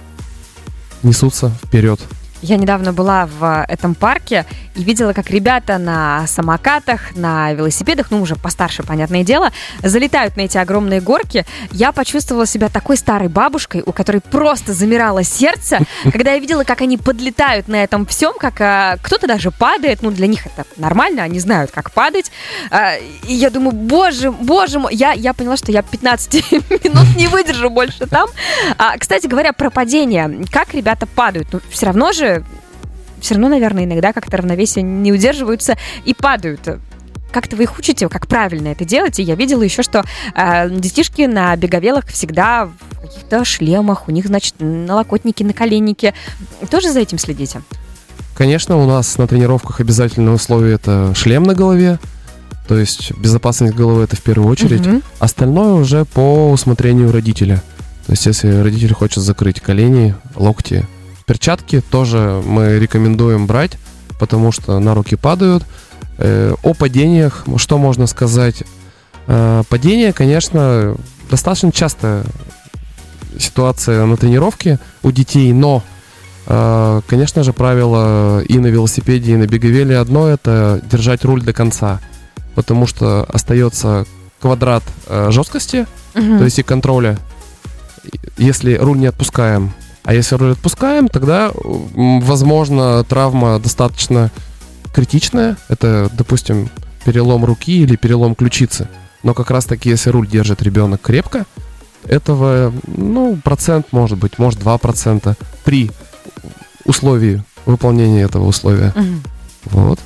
несутся 1.01 1.51
вперед. 1.65 1.99
Я 2.41 2.57
недавно 2.57 2.91
была 2.91 3.27
в 3.27 3.65
этом 3.67 3.93
парке 3.93 4.45
и 4.75 4.83
видела, 4.83 5.13
как 5.13 5.29
ребята 5.29 5.77
на 5.77 6.25
самокатах, 6.27 7.15
на 7.15 7.53
велосипедах, 7.53 8.09
ну 8.09 8.21
уже 8.21 8.35
постарше, 8.35 8.83
понятное 8.83 9.23
дело, 9.23 9.51
залетают 9.83 10.37
на 10.37 10.41
эти 10.41 10.57
огромные 10.57 11.01
горки. 11.01 11.45
Я 11.71 11.91
почувствовала 11.91 12.45
себя 12.45 12.69
такой 12.69 12.97
старой 12.97 13.27
бабушкой, 13.27 13.83
у 13.85 13.91
которой 13.91 14.21
просто 14.21 14.73
замирало 14.73 15.23
сердце, 15.23 15.79
когда 16.11 16.31
я 16.33 16.39
видела, 16.39 16.63
как 16.63 16.81
они 16.81 16.97
подлетают 16.97 17.67
на 17.67 17.83
этом 17.83 18.05
всем, 18.05 18.33
как 18.39 18.59
а, 18.61 18.97
кто-то 19.01 19.27
даже 19.27 19.51
падает. 19.51 20.01
Ну, 20.01 20.09
для 20.11 20.27
них 20.27 20.45
это 20.45 20.65
нормально, 20.77 21.23
они 21.23 21.39
знают, 21.39 21.71
как 21.71 21.91
падать. 21.91 22.31
А, 22.71 22.95
и 23.27 23.33
я 23.33 23.49
думаю, 23.49 23.73
боже, 23.73 24.31
боже 24.31 24.79
мой, 24.79 24.95
я, 24.95 25.11
я 25.11 25.33
поняла, 25.33 25.57
что 25.57 25.71
я 25.71 25.81
15 25.83 26.51
минут 26.51 27.15
не 27.15 27.27
выдержу 27.27 27.69
больше 27.69 28.07
там. 28.07 28.29
А, 28.77 28.97
кстати 28.97 29.27
говоря, 29.27 29.53
про 29.53 29.69
падение. 29.69 30.45
Как 30.51 30.73
ребята 30.73 31.05
падают? 31.05 31.49
Ну, 31.51 31.59
все 31.69 31.87
равно 31.87 32.11
же, 32.13 32.30
все 33.21 33.35
равно, 33.35 33.49
наверное, 33.49 33.85
иногда 33.85 34.13
как-то 34.13 34.37
равновесие 34.37 34.83
не 34.83 35.11
удерживаются 35.11 35.77
и 36.05 36.13
падают. 36.13 36.61
Как-то 37.31 37.55
вы 37.55 37.63
их 37.63 37.77
учите, 37.77 38.09
как 38.09 38.27
правильно 38.27 38.69
это 38.69 38.83
делать. 38.83 39.19
И 39.19 39.23
я 39.23 39.35
видела 39.35 39.63
еще, 39.63 39.83
что 39.83 40.03
э, 40.35 40.69
детишки 40.69 41.21
на 41.21 41.55
беговелах 41.55 42.07
всегда 42.07 42.65
в 42.65 42.99
каких-то 42.99 43.45
шлемах, 43.45 44.09
у 44.09 44.11
них, 44.11 44.27
значит, 44.27 44.55
налокотники, 44.59 45.43
наколенники. 45.43 46.13
Тоже 46.69 46.91
за 46.91 46.99
этим 46.99 47.17
следите? 47.17 47.61
Конечно, 48.35 48.77
у 48.77 48.87
нас 48.87 49.17
на 49.17 49.27
тренировках 49.27 49.79
обязательное 49.79 50.33
условие 50.33 50.75
это 50.75 51.13
шлем 51.15 51.43
на 51.43 51.53
голове. 51.53 51.99
То 52.67 52.77
есть 52.77 53.11
безопасность 53.17 53.75
головы 53.75 54.03
это 54.03 54.15
в 54.15 54.21
первую 54.21 54.49
очередь. 54.49 54.85
Мгм. 54.85 55.03
Остальное 55.19 55.73
уже 55.73 56.05
по 56.05 56.51
усмотрению 56.51 57.11
родителя. 57.11 57.61
То 58.05 58.13
есть 58.13 58.25
если 58.25 58.61
родитель 58.61 58.93
хочет 58.93 59.23
закрыть 59.23 59.61
колени, 59.61 60.15
локти, 60.35 60.85
перчатки 61.31 61.79
тоже 61.79 62.41
мы 62.45 62.77
рекомендуем 62.77 63.47
брать, 63.47 63.77
потому 64.19 64.51
что 64.51 64.77
на 64.79 64.93
руки 64.93 65.15
падают. 65.15 65.63
Э, 66.17 66.53
О 66.61 66.73
падениях, 66.73 67.45
что 67.55 67.77
можно 67.77 68.05
сказать? 68.05 68.63
Э, 69.27 69.63
Падение, 69.69 70.11
конечно, 70.11 70.97
достаточно 71.29 71.71
часто 71.71 72.25
ситуация 73.39 74.05
на 74.05 74.17
тренировке 74.17 74.77
у 75.03 75.11
детей, 75.11 75.53
но, 75.53 75.83
э, 76.47 77.01
конечно 77.07 77.43
же, 77.43 77.53
правило 77.53 78.41
и 78.41 78.59
на 78.59 78.67
велосипеде, 78.67 79.31
и 79.31 79.37
на 79.37 79.47
беговеле 79.47 79.99
одно– 79.99 80.27
это 80.29 80.81
держать 80.83 81.23
руль 81.23 81.41
до 81.41 81.53
конца, 81.53 82.01
потому 82.55 82.85
что 82.87 83.25
остается 83.31 84.05
квадрат 84.41 84.83
жесткости, 85.29 85.87
Мгм. 86.13 86.39
то 86.39 86.43
есть 86.43 86.59
и 86.59 86.63
контроля, 86.63 87.17
если 88.37 88.73
руль 88.75 88.99
не 88.99 89.07
отпускаем. 89.07 89.71
А 90.03 90.13
если 90.13 90.35
руль 90.35 90.53
отпускаем, 90.53 91.07
тогда, 91.07 91.51
возможно, 91.53 93.03
травма 93.03 93.59
достаточно 93.59 94.31
критичная. 94.93 95.57
Это, 95.69 96.09
допустим, 96.13 96.69
перелом 97.05 97.45
руки 97.45 97.81
или 97.81 97.95
перелом 97.95 98.35
ключицы. 98.35 98.87
Но 99.23 99.33
как 99.33 99.51
раз 99.51 99.65
таки, 99.65 99.89
если 99.89 100.09
руль 100.09 100.27
держит 100.27 100.61
ребенок 100.63 101.01
крепко, 101.01 101.45
этого, 102.05 102.73
ну, 102.87 103.39
процент 103.43 103.87
может 103.91 104.17
быть, 104.17 104.39
может 104.39 104.59
2% 104.59 105.37
при 105.63 105.91
условии 106.85 107.43
выполнения 107.65 108.21
этого 108.21 108.47
условия. 108.47 108.91
Мгм. 108.95 109.21
Вот. 109.65 109.99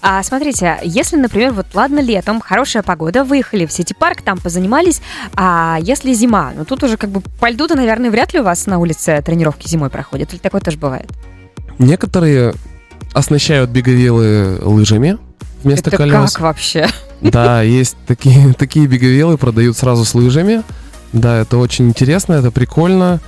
А 0.00 0.22
смотрите, 0.22 0.78
если, 0.84 1.16
например, 1.16 1.52
вот 1.52 1.66
ладно 1.74 2.00
летом, 2.00 2.40
хорошая 2.40 2.82
погода, 2.82 3.24
выехали 3.24 3.66
в 3.66 3.72
сити-парк, 3.72 4.22
там 4.22 4.38
позанимались, 4.38 5.00
а 5.34 5.78
если 5.80 6.12
зима, 6.12 6.52
ну 6.56 6.64
тут 6.64 6.82
уже 6.84 6.96
как 6.96 7.10
бы 7.10 7.20
по 7.40 7.50
льду-то, 7.50 7.74
наверное, 7.74 8.10
вряд 8.10 8.32
ли 8.32 8.40
у 8.40 8.44
вас 8.44 8.66
на 8.66 8.78
улице 8.78 9.20
тренировки 9.24 9.68
зимой 9.68 9.90
проходят, 9.90 10.32
или 10.32 10.40
такое 10.40 10.60
тоже 10.60 10.78
бывает? 10.78 11.10
Некоторые 11.78 12.54
оснащают 13.12 13.70
беговелы 13.70 14.58
лыжами 14.62 15.18
вместо 15.62 15.90
Это 15.90 15.96
колес. 15.96 16.32
как 16.32 16.40
вообще? 16.42 16.88
Да, 17.20 17.62
есть 17.62 17.96
такие, 18.06 18.52
такие 18.54 18.86
беговелы, 18.86 19.36
продают 19.38 19.76
сразу 19.76 20.04
с 20.04 20.14
лыжами. 20.14 20.62
Да, 21.12 21.38
это 21.38 21.56
очень 21.56 21.88
интересно, 21.88 22.34
это 22.34 22.52
прикольно. 22.52 23.18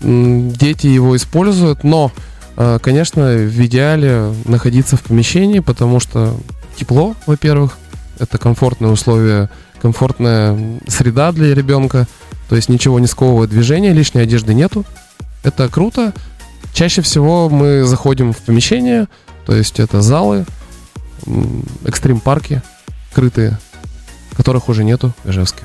Дети 0.00 0.88
его 0.88 1.16
используют, 1.16 1.84
но, 1.84 2.10
конечно, 2.82 3.22
в 3.36 3.66
идеале 3.66 4.34
находиться 4.44 4.96
в 4.96 5.02
помещении, 5.02 5.60
потому 5.60 6.00
что 6.00 6.36
тепло, 6.76 7.14
во-первых, 7.26 7.78
это 8.18 8.38
комфортные 8.38 8.90
условия, 8.90 9.48
комфортная 9.80 10.80
среда 10.88 11.30
для 11.32 11.54
ребенка, 11.54 12.06
то 12.48 12.56
есть 12.56 12.68
ничего 12.68 12.98
не 12.98 13.06
сковывает 13.06 13.50
движение, 13.50 13.92
лишней 13.92 14.22
одежды 14.22 14.54
нету. 14.54 14.84
Это 15.44 15.68
круто. 15.68 16.12
Чаще 16.72 17.02
всего 17.02 17.48
мы 17.48 17.84
заходим 17.84 18.32
в 18.32 18.38
помещение, 18.38 19.06
то 19.46 19.54
есть 19.54 19.78
это 19.78 20.02
залы, 20.02 20.44
экстрим-парки, 21.84 22.62
крытые, 23.12 23.58
которых 24.36 24.68
уже 24.68 24.84
нету 24.84 25.12
в 25.24 25.30
Ижевске. 25.30 25.62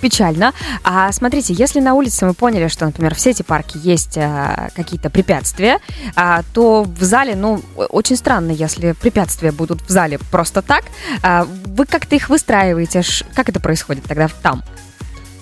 Печально. 0.00 0.52
А 0.84 1.10
смотрите, 1.12 1.54
если 1.54 1.80
на 1.80 1.94
улице 1.94 2.26
мы 2.26 2.34
поняли, 2.34 2.68
что, 2.68 2.84
например, 2.84 3.14
в 3.14 3.20
сети 3.20 3.42
парке 3.42 3.78
есть 3.78 4.18
а, 4.18 4.68
какие-то 4.74 5.10
препятствия, 5.10 5.78
а, 6.14 6.42
то 6.52 6.84
в 6.84 7.02
зале, 7.02 7.34
ну, 7.34 7.60
очень 7.76 8.16
странно, 8.16 8.50
если 8.50 8.92
препятствия 8.92 9.52
будут 9.52 9.82
в 9.82 9.88
зале 9.88 10.18
просто 10.30 10.62
так. 10.62 10.84
А, 11.22 11.46
вы 11.66 11.86
как-то 11.86 12.14
их 12.14 12.28
выстраиваете? 12.28 13.02
Как 13.34 13.48
это 13.48 13.60
происходит 13.60 14.04
тогда 14.04 14.28
там? 14.42 14.62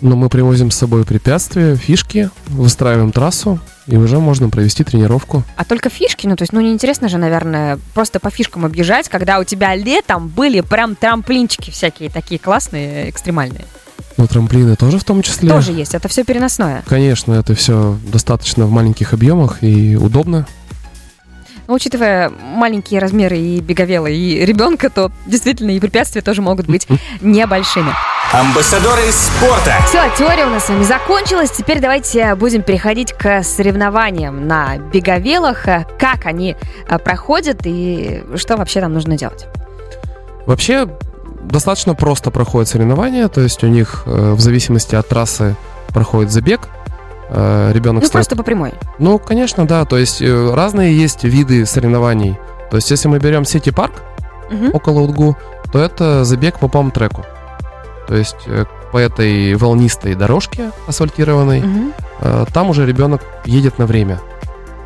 Но 0.00 0.16
мы 0.16 0.28
привозим 0.28 0.70
с 0.70 0.76
собой 0.76 1.04
препятствия, 1.04 1.76
фишки, 1.76 2.30
выстраиваем 2.48 3.10
трассу, 3.10 3.58
и 3.86 3.96
уже 3.96 4.18
можно 4.18 4.48
провести 4.48 4.84
тренировку. 4.84 5.42
А 5.56 5.64
только 5.64 5.88
фишки, 5.88 6.26
ну, 6.26 6.36
то 6.36 6.42
есть, 6.42 6.52
ну, 6.52 6.60
неинтересно 6.60 7.08
же, 7.08 7.18
наверное, 7.18 7.78
просто 7.94 8.20
по 8.20 8.30
фишкам 8.30 8.64
объезжать, 8.64 9.08
когда 9.08 9.38
у 9.38 9.44
тебя 9.44 9.74
летом 9.74 10.28
были 10.28 10.60
прям 10.60 10.94
трамплинчики 10.94 11.70
всякие 11.70 12.10
такие 12.10 12.38
классные, 12.38 13.10
экстремальные. 13.10 13.64
Но 14.16 14.26
трамплины 14.26 14.76
тоже 14.76 14.98
в 14.98 15.04
том 15.04 15.22
числе. 15.22 15.48
Тоже 15.50 15.72
есть, 15.72 15.94
это 15.94 16.08
все 16.08 16.24
переносное. 16.24 16.82
Конечно, 16.86 17.32
это 17.34 17.54
все 17.54 17.96
достаточно 18.06 18.66
в 18.66 18.70
маленьких 18.70 19.12
объемах 19.12 19.62
и 19.62 19.96
удобно. 19.96 20.46
Но 21.66 21.74
учитывая 21.74 22.28
маленькие 22.30 23.00
размеры 23.00 23.38
и 23.38 23.60
беговела, 23.60 24.06
и 24.06 24.44
ребенка, 24.44 24.90
то 24.90 25.10
действительно 25.26 25.70
и 25.70 25.80
препятствия 25.80 26.20
тоже 26.20 26.42
могут 26.42 26.66
быть 26.66 26.86
небольшими. 27.22 27.90
Амбассадоры 28.32 29.10
спорта. 29.10 29.74
Все, 29.86 30.02
теория 30.18 30.44
у 30.46 30.50
нас 30.50 30.66
с 30.66 30.68
вами 30.68 30.82
закончилась. 30.84 31.50
Теперь 31.50 31.80
давайте 31.80 32.34
будем 32.34 32.62
переходить 32.62 33.12
к 33.12 33.42
соревнованиям 33.42 34.46
на 34.46 34.76
беговелах. 34.76 35.66
Э, 35.68 35.86
Как 35.98 36.26
они 36.26 36.54
э, 36.88 36.98
проходят 36.98 37.60
и 37.64 38.22
что 38.36 38.56
вообще 38.56 38.80
там 38.80 38.92
нужно 38.92 39.16
делать? 39.16 39.46
Вообще, 40.46 40.86
достаточно 41.44 41.94
просто 41.94 42.30
проходят 42.30 42.68
соревнования, 42.68 43.28
то 43.28 43.40
есть 43.40 43.62
у 43.64 43.66
них 43.68 44.02
э, 44.06 44.32
в 44.32 44.40
зависимости 44.40 44.94
от 44.94 45.08
трассы 45.08 45.56
проходит 45.88 46.30
забег. 46.32 46.68
Э, 47.30 47.70
Ребенок 47.72 48.02
Ну, 48.02 48.08
ставит 48.08 48.12
просто 48.26 48.36
по 48.36 48.42
прямой. 48.42 48.72
Ну, 48.98 49.18
конечно, 49.18 49.66
да. 49.66 49.84
То 49.84 49.96
есть 49.96 50.20
э, 50.22 50.54
разные 50.54 50.96
есть 50.96 51.24
виды 51.24 51.64
соревнований. 51.66 52.38
То 52.70 52.76
есть, 52.76 52.90
если 52.90 53.08
мы 53.08 53.18
берем 53.18 53.44
Сити 53.44 53.70
Парк 53.70 54.02
Мгм. 54.50 54.70
около 54.74 55.00
УДГУ, 55.00 55.36
то 55.72 55.78
это 55.78 56.24
забег 56.24 56.58
по 56.58 56.68
пам-треку. 56.68 57.24
То 58.08 58.14
есть 58.16 58.36
по 58.92 58.98
этой 58.98 59.54
волнистой 59.54 60.14
дорожке 60.14 60.70
асфальтированной, 60.86 61.64
э, 62.20 62.44
там 62.52 62.70
уже 62.70 62.86
ребенок 62.86 63.22
едет 63.46 63.78
на 63.78 63.86
время. 63.86 64.20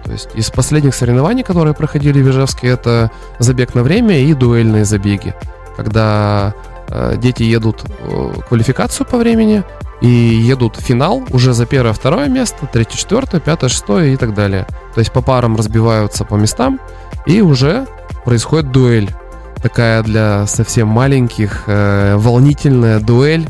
То 0.05 0.13
есть 0.13 0.31
из 0.35 0.49
последних 0.51 0.95
соревнований, 0.95 1.43
которые 1.43 1.75
проходили 1.75 2.23
в 2.23 2.31
Ижевске, 2.31 2.69
это 2.69 3.11
забег 3.39 3.75
на 3.75 3.83
время 3.83 4.19
и 4.21 4.33
дуэльные 4.33 4.85
забеги. 4.87 5.35
Когда 5.79 6.55
э, 6.89 7.15
дети 7.19 7.45
едут 7.45 7.85
э, 7.87 8.33
квалификацию 8.49 9.07
по 9.07 9.17
времени 9.17 9.63
и 10.01 10.09
едут 10.09 10.77
в 10.77 10.81
финал 10.81 11.23
уже 11.31 11.53
за 11.53 11.67
первое, 11.67 11.93
второе 11.93 12.29
место, 12.29 12.69
третье, 12.73 12.99
четвертое, 12.99 13.41
пятое, 13.41 13.71
шестое 13.71 14.13
и 14.13 14.17
так 14.17 14.35
далее. 14.35 14.67
То 14.95 14.99
есть 14.99 15.13
по 15.13 15.23
парам 15.23 15.55
разбиваются 15.55 16.25
по 16.25 16.35
местам 16.35 16.81
и 17.27 17.43
уже 17.43 17.87
происходит 18.25 18.73
дуэль. 18.73 19.15
Такая 19.63 20.03
для 20.03 20.49
совсем 20.49 20.89
маленьких, 20.89 21.63
э, 21.69 22.17
волнительная 22.17 22.99
дуэль. 22.99 23.47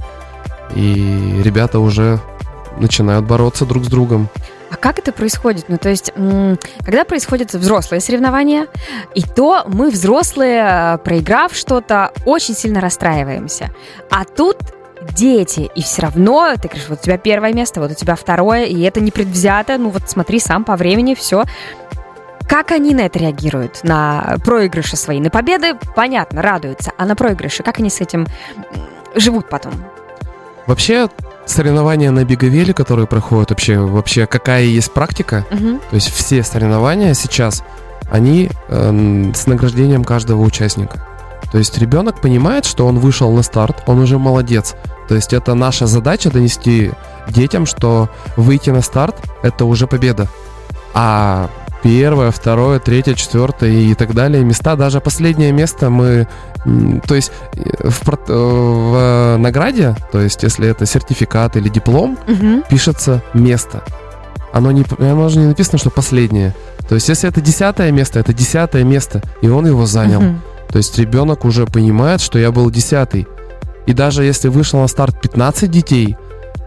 И 0.74 1.40
ребята 1.42 1.80
уже 1.80 2.20
начинают 2.78 3.24
бороться 3.24 3.64
друг 3.64 3.84
с 3.84 3.88
другом. 3.88 4.28
А 4.70 4.76
как 4.76 4.98
это 4.98 5.12
происходит? 5.12 5.66
Ну, 5.68 5.78
то 5.78 5.88
есть, 5.88 6.12
когда 6.84 7.04
происходят 7.04 7.52
взрослые 7.52 8.00
соревнования, 8.00 8.66
и 9.14 9.22
то 9.22 9.64
мы, 9.66 9.90
взрослые, 9.90 10.66
э, 10.68 10.98
проиграв 10.98 11.54
что-то, 11.54 12.12
очень 12.24 12.54
сильно 12.54 12.80
расстраиваемся. 12.80 13.70
А 14.10 14.24
тут 14.24 14.58
дети, 15.12 15.70
и 15.74 15.82
все 15.82 16.02
равно, 16.02 16.54
ты 16.60 16.68
говоришь, 16.68 16.88
вот 16.88 16.98
у 17.00 17.02
тебя 17.02 17.18
первое 17.18 17.52
место, 17.52 17.80
вот 17.80 17.90
у 17.92 17.94
тебя 17.94 18.14
второе, 18.14 18.64
и 18.64 18.80
это 18.82 19.00
не 19.00 19.10
предвзято, 19.10 19.78
ну 19.78 19.90
вот 19.90 20.08
смотри 20.08 20.38
сам 20.38 20.64
по 20.64 20.76
времени, 20.76 21.14
все. 21.14 21.44
Как 22.48 22.70
они 22.70 22.94
на 22.94 23.02
это 23.02 23.18
реагируют? 23.18 23.80
На 23.84 24.36
проигрыши 24.44 24.96
свои? 24.96 25.20
На 25.20 25.30
победы, 25.30 25.74
понятно, 25.94 26.42
радуются, 26.42 26.92
а 26.96 27.04
на 27.04 27.14
проигрыши, 27.14 27.62
как 27.62 27.78
они 27.78 27.90
с 27.90 28.00
этим 28.00 28.26
живут 29.14 29.48
потом? 29.48 29.72
Вообще, 30.66 31.08
соревнования 31.50 32.10
на 32.10 32.24
беговеле, 32.24 32.72
которые 32.74 33.06
проходят, 33.06 33.50
вообще, 33.50 33.78
вообще 33.78 34.26
какая 34.26 34.64
есть 34.64 34.92
практика, 34.92 35.46
Мгм. 35.50 35.80
то 35.90 35.94
есть 35.94 36.10
все 36.12 36.42
соревнования 36.42 37.14
сейчас, 37.14 37.62
они 38.10 38.50
эм, 38.68 39.34
с 39.34 39.46
награждением 39.46 40.04
каждого 40.04 40.42
участника. 40.42 41.04
То 41.50 41.58
есть 41.58 41.78
ребенок 41.78 42.20
понимает, 42.20 42.64
что 42.66 42.86
он 42.86 42.98
вышел 42.98 43.32
на 43.32 43.42
старт, 43.42 43.82
он 43.86 43.98
уже 44.00 44.18
молодец. 44.18 44.74
То 45.08 45.14
есть 45.14 45.32
это 45.32 45.54
наша 45.54 45.86
задача 45.86 46.30
донести 46.30 46.90
детям, 47.28 47.64
что 47.66 48.10
выйти 48.36 48.70
на 48.70 48.82
старт– 48.82 49.16
это 49.42 49.64
уже 49.64 49.86
победа. 49.86 50.28
А 50.94 51.48
первое, 51.82 52.30
второе, 52.30 52.78
третье, 52.78 53.14
четвертое 53.14 53.70
и 53.70 53.94
так 53.94 54.14
далее 54.14 54.44
места, 54.44 54.76
даже 54.76 55.00
последнее 55.00 55.52
место 55.52 55.90
мы... 55.90 56.26
То 57.06 57.14
есть 57.14 57.32
э, 57.54 57.88
в, 57.88 58.08
э, 58.08 58.34
в 58.34 59.36
награде, 59.38 59.96
то 60.12 60.20
есть 60.20 60.42
если 60.42 60.68
это 60.68 60.86
сертификат 60.86 61.56
или 61.56 61.68
диплом, 61.68 62.18
Мгм. 62.26 62.64
пишется 62.68 63.22
место. 63.34 63.82
Оно, 64.52 64.70
не, 64.72 64.84
оно 64.98 65.28
же 65.28 65.38
не 65.38 65.46
написано, 65.46 65.78
что 65.78 65.90
последнее. 65.90 66.54
То 66.88 66.94
есть, 66.94 67.08
если 67.08 67.28
это 67.28 67.40
десятое 67.40 67.92
место, 67.92 68.18
это 68.18 68.32
десятое 68.32 68.82
место, 68.82 69.22
и 69.42 69.48
он 69.48 69.66
его 69.66 69.84
занял. 69.86 70.20
Мгм. 70.20 70.42
То 70.70 70.78
есть, 70.78 70.98
ребенок 70.98 71.44
уже 71.44 71.66
понимает, 71.66 72.20
что 72.20 72.38
я 72.38 72.50
был 72.50 72.70
десятый. 72.70 73.26
И 73.86 73.92
даже 73.92 74.24
если 74.24 74.48
вышло 74.48 74.78
на 74.78 74.88
старт 74.88 75.20
15 75.20 75.70
детей, 75.70 76.16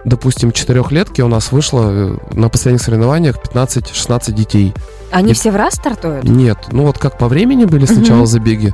допустим, 0.06 0.51
четырехлетки 0.51 1.22
у 1.22 1.27
нас 1.27 1.51
вышло 1.51 1.89
э, 1.91 2.18
на 2.34 2.50
последних 2.50 2.82
соревнованиях 2.82 3.38
15-16 3.38 4.32
детей. 4.32 4.74
Они 5.12 5.32
И- 5.32 5.34
все 5.34 5.51
в 5.51 5.56
раз 5.56 5.75
стартуют? 5.75 6.24
Нет, 6.24 6.58
ну 6.72 6.86
вот 6.86 6.98
как 6.98 7.18
по 7.18 7.27
времени 7.27 7.65
были 7.65 7.86
сначала 7.86 8.18
Мгм. 8.20 8.25
забеги. 8.27 8.74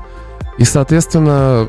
И, 0.57 0.63
соответственно, 0.65 1.67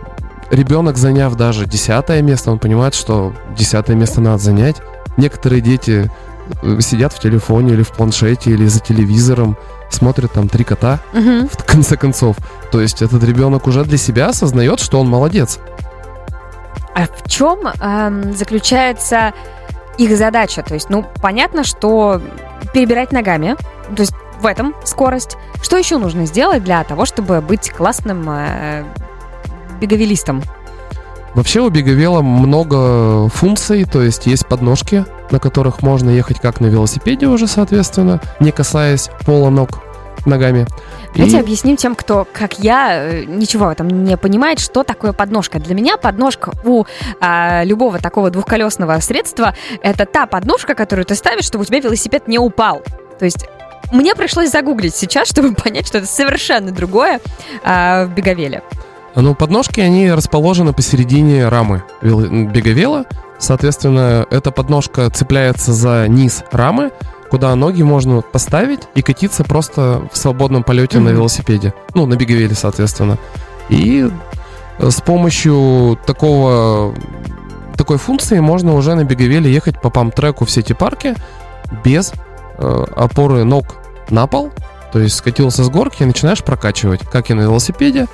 ребенок, 0.50 0.96
заняв 0.96 1.34
даже 1.34 1.66
десятое 1.66 2.22
место, 2.22 2.50
он 2.50 2.58
понимает, 2.58 2.94
что 2.94 3.32
десятое 3.56 3.96
место 3.96 4.20
надо 4.20 4.38
занять. 4.38 4.76
Некоторые 5.16 5.60
дети 5.60 6.10
э, 6.62 6.80
сидят 6.80 7.12
в 7.12 7.20
телефоне 7.20 7.75
или 7.75 7.82
в 7.82 7.90
планшете, 7.90 8.50
или 8.50 8.64
за 8.66 8.80
телевизором, 8.80 9.58
смотрят 9.90 10.32
там 10.32 10.48
три 10.48 10.64
кота, 10.64 10.98
Мгм. 11.12 11.46
в 11.48 11.64
конце 11.64 11.96
концов. 11.98 12.37
То 12.72 12.80
есть 12.80 13.02
этот 13.02 13.22
ребенок 13.22 13.66
уже 13.66 13.84
для 13.84 13.98
себя 13.98 14.28
осознает, 14.28 14.80
что 14.80 14.98
он 14.98 15.08
молодец. 15.10 15.58
А 16.94 17.04
в 17.06 17.28
чем 17.28 17.60
эм, 17.80 18.32
заключается 18.34 19.32
их 19.98 20.16
задача? 20.16 20.62
То 20.62 20.72
есть, 20.75 20.88
ну, 20.88 21.04
понятно, 21.20 21.64
что 21.64 22.20
перебирать 22.72 23.12
ногами, 23.12 23.56
то 23.94 24.00
есть 24.02 24.14
в 24.40 24.47
этом 24.47 24.75
скорость. 24.85 25.37
Что 25.62 25.76
еще 25.76 25.99
нужно 25.99 26.26
сделать 26.26 26.64
для 26.64 26.83
того, 26.85 27.04
чтобы 27.04 27.40
быть 27.40 27.71
классным 27.71 28.28
э, 28.28 28.85
беговелистом? 29.80 30.42
Вообще 31.35 31.61
у 31.61 31.68
беговела 31.68 32.23
много 32.23 33.28
функций, 33.28 33.85
то 33.85 34.02
есть 34.02 34.26
есть 34.26 34.47
подножки, 34.47 35.04
на 35.30 35.38
которых 35.38 35.83
можно 35.83 36.11
ехать 36.11 36.40
как 36.40 36.61
на 36.61 36.66
велосипеде 36.66 37.26
уже, 37.26 37.47
соответственно, 37.47 38.21
не 38.40 38.50
касаясь 38.50 39.11
пола 39.26 39.50
ног 39.50 39.83
ногами. 40.26 40.66
Давайте 41.14 41.37
и... 41.37 41.40
объясним 41.40 41.76
тем, 41.76 41.95
кто, 41.95 42.26
как 42.33 42.59
я, 42.59 43.04
э, 43.04 43.25
ничего 43.25 43.66
в 43.66 43.71
этом 43.71 43.88
не 43.88 44.16
понимает, 44.16 44.59
что 44.59 44.83
такое 44.83 45.12
подножка. 45.12 45.59
Для 45.59 45.75
меня 45.75 45.97
подножка 45.97 46.52
у 46.64 46.85
а, 47.21 47.62
любого 47.64 47.99
такого 47.99 48.30
двухколесного 48.30 48.99
средства 49.00 49.54
это 49.83 50.07
та 50.07 50.26
подножка, 50.26 50.75
которую 50.75 51.07
ты 51.07 51.14
ставишь, 51.14 51.45
чтобы 51.45 51.62
у 51.62 51.64
тебя 51.64 51.80
велосипед 51.80 52.28
не 52.28 52.38
упал. 52.38 52.83
То 53.18 53.25
есть 53.25 53.47
мне 53.92 54.14
пришлось 54.14 54.50
загуглить 54.50 54.95
сейчас, 54.95 55.28
чтобы 55.28 55.54
понять, 55.62 55.87
что 55.87 55.99
это 55.99 56.07
совершенно 56.07 56.71
другое 56.73 57.21
а, 57.64 58.07
в 58.07 58.14
беговеле. 58.14 58.62
Ну, 59.14 59.35
подножки, 59.35 59.80
они 59.80 60.12
расположены 60.12 60.73
посередине 60.73 61.49
рамы 61.49 61.83
беговела. 62.02 63.04
Соответственно, 63.38 64.26
эта 64.30 64.50
подножка 64.50 65.11
цепляется 65.11 65.73
за 65.73 66.07
низ 66.09 66.45
рамы, 66.52 66.92
куда 67.30 67.54
ноги 67.54 67.83
можно 67.83 68.21
поставить 68.21 68.80
и 68.95 69.02
катиться 69.02 69.45
просто 69.45 70.09
в 70.12 70.16
свободном 70.16 70.62
полете 70.62 70.99
mm-hmm. 70.99 71.02
на 71.02 71.09
велосипеде. 71.11 71.75
Ну, 71.95 72.07
на 72.07 72.14
беговеле, 72.14 72.54
соответственно. 72.54 73.18
И 73.68 74.09
э, 74.78 74.90
с 74.90 75.00
помощью 75.00 75.99
такого, 76.07 76.95
такой 77.76 77.99
функции 77.99 78.40
можно 78.40 78.75
уже 78.75 78.95
на 78.95 79.04
беговеле 79.04 79.52
ехать 79.52 79.80
по 79.80 79.90
пам-треку 79.90 80.45
в 80.45 80.50
сети-парке 80.50 81.14
без 81.85 82.12
э, 82.59 82.85
опоры 82.97 83.45
ног 83.45 83.77
на 84.10 84.26
пол. 84.26 84.50
То 84.92 85.00
есть 85.00 85.16
скатился 85.16 85.64
с 85.64 85.68
горки 85.68 86.02
и 86.02 86.06
начинаешь 86.06 86.42
прокачивать, 86.42 87.00
как 87.00 87.30
и 87.30 87.34
на 87.34 87.42
велосипеде. 87.42 88.06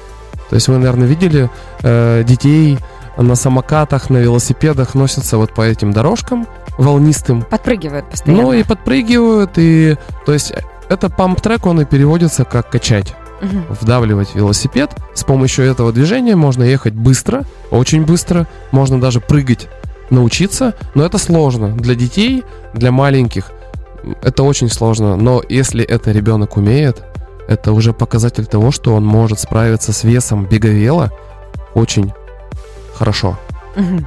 То 0.49 0.57
есть 0.57 0.69
вы, 0.69 0.79
наверное, 0.79 1.07
видели 1.07 1.51
э, 1.83 2.25
детей 2.27 2.79
на 3.17 3.37
самокатах, 3.37 4.11
на 4.11 4.19
велосипедах 4.19 4.95
носятся 4.95 5.39
вот 5.39 5.55
по 5.55 5.63
этим 5.63 5.93
дорожкам 5.93 6.47
волнистым. 6.77 7.43
Подпрыгивают 7.43 8.11
постоянно. 8.11 8.43
Ну 8.43 8.53
и 8.53 8.65
подпрыгивают, 8.65 9.53
и 9.57 9.97
то 10.27 10.33
есть 10.33 10.53
это 10.89 11.09
памп-трек, 11.09 11.67
он 11.67 11.81
и 11.81 11.85
переводится 11.85 12.45
как 12.45 12.71
качать. 12.71 13.15
Угу. 13.41 13.77
Вдавливать 13.81 14.35
велосипед. 14.35 14.91
С 15.15 15.25
помощью 15.25 15.65
этого 15.65 15.93
движения 15.93 16.37
можно 16.37 16.63
ехать 16.63 16.95
быстро, 16.95 17.45
очень 17.71 18.05
быстро. 18.05 18.47
Можно 18.71 19.01
даже 19.01 19.21
прыгать, 19.21 19.69
научиться. 20.11 20.75
Но 20.95 21.05
это 21.05 21.19
сложно. 21.19 21.69
Для 21.69 21.95
детей, 21.95 22.45
для 22.73 22.91
маленьких 22.91 23.51
это 24.23 24.43
очень 24.43 24.69
сложно. 24.69 25.17
Но 25.17 25.43
если 25.49 25.85
это 25.85 26.13
ребенок 26.13 26.57
умеет, 26.57 27.03
это 27.49 27.73
уже 27.73 27.93
показатель 27.93 28.47
того, 28.47 28.71
что 28.71 28.95
он 28.95 29.05
может 29.05 29.41
справиться 29.41 29.93
с 29.93 30.05
весом 30.05 30.47
беговела 30.47 31.11
очень 31.75 32.13
хорошо. 32.95 33.39
Угу. 33.77 34.07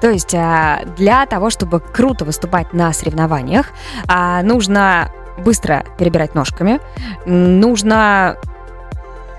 То 0.00 0.10
есть 0.10 0.34
а, 0.34 0.80
для 0.96 1.26
того, 1.26 1.50
чтобы 1.50 1.80
круто 1.80 2.24
выступать 2.24 2.72
на 2.72 2.92
соревнованиях, 2.92 3.66
а, 4.08 4.42
нужно 4.42 5.10
быстро 5.38 5.84
перебирать 5.98 6.34
ножками, 6.34 6.80
нужно... 7.24 8.36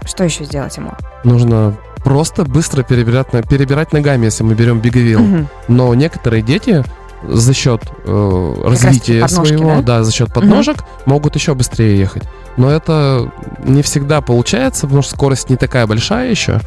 Что 0.05 0.23
еще 0.23 0.43
сделать 0.43 0.75
ему? 0.77 0.91
Нужно 1.23 1.75
просто 2.03 2.43
быстро 2.43 2.83
перебирать, 2.83 3.27
перебирать 3.47 3.93
ногами, 3.93 4.25
если 4.25 4.43
мы 4.43 4.53
берем 4.53 4.79
беговил. 4.79 5.21
Угу. 5.21 5.47
Но 5.69 5.93
некоторые 5.95 6.41
дети 6.41 6.83
за 7.27 7.53
счет 7.53 7.81
э, 8.05 8.53
развития 8.63 9.21
подножки, 9.21 9.55
своего, 9.55 9.75
да? 9.75 9.81
да, 9.81 10.03
за 10.03 10.11
счет 10.11 10.33
подножек, 10.33 10.77
угу. 10.77 10.85
могут 11.05 11.35
еще 11.35 11.53
быстрее 11.53 11.97
ехать. 11.97 12.23
Но 12.57 12.69
это 12.69 13.31
не 13.63 13.81
всегда 13.81 14.21
получается, 14.21 14.83
потому 14.83 15.01
что 15.01 15.15
скорость 15.15 15.49
не 15.49 15.55
такая 15.55 15.87
большая 15.87 16.29
еще. 16.29 16.59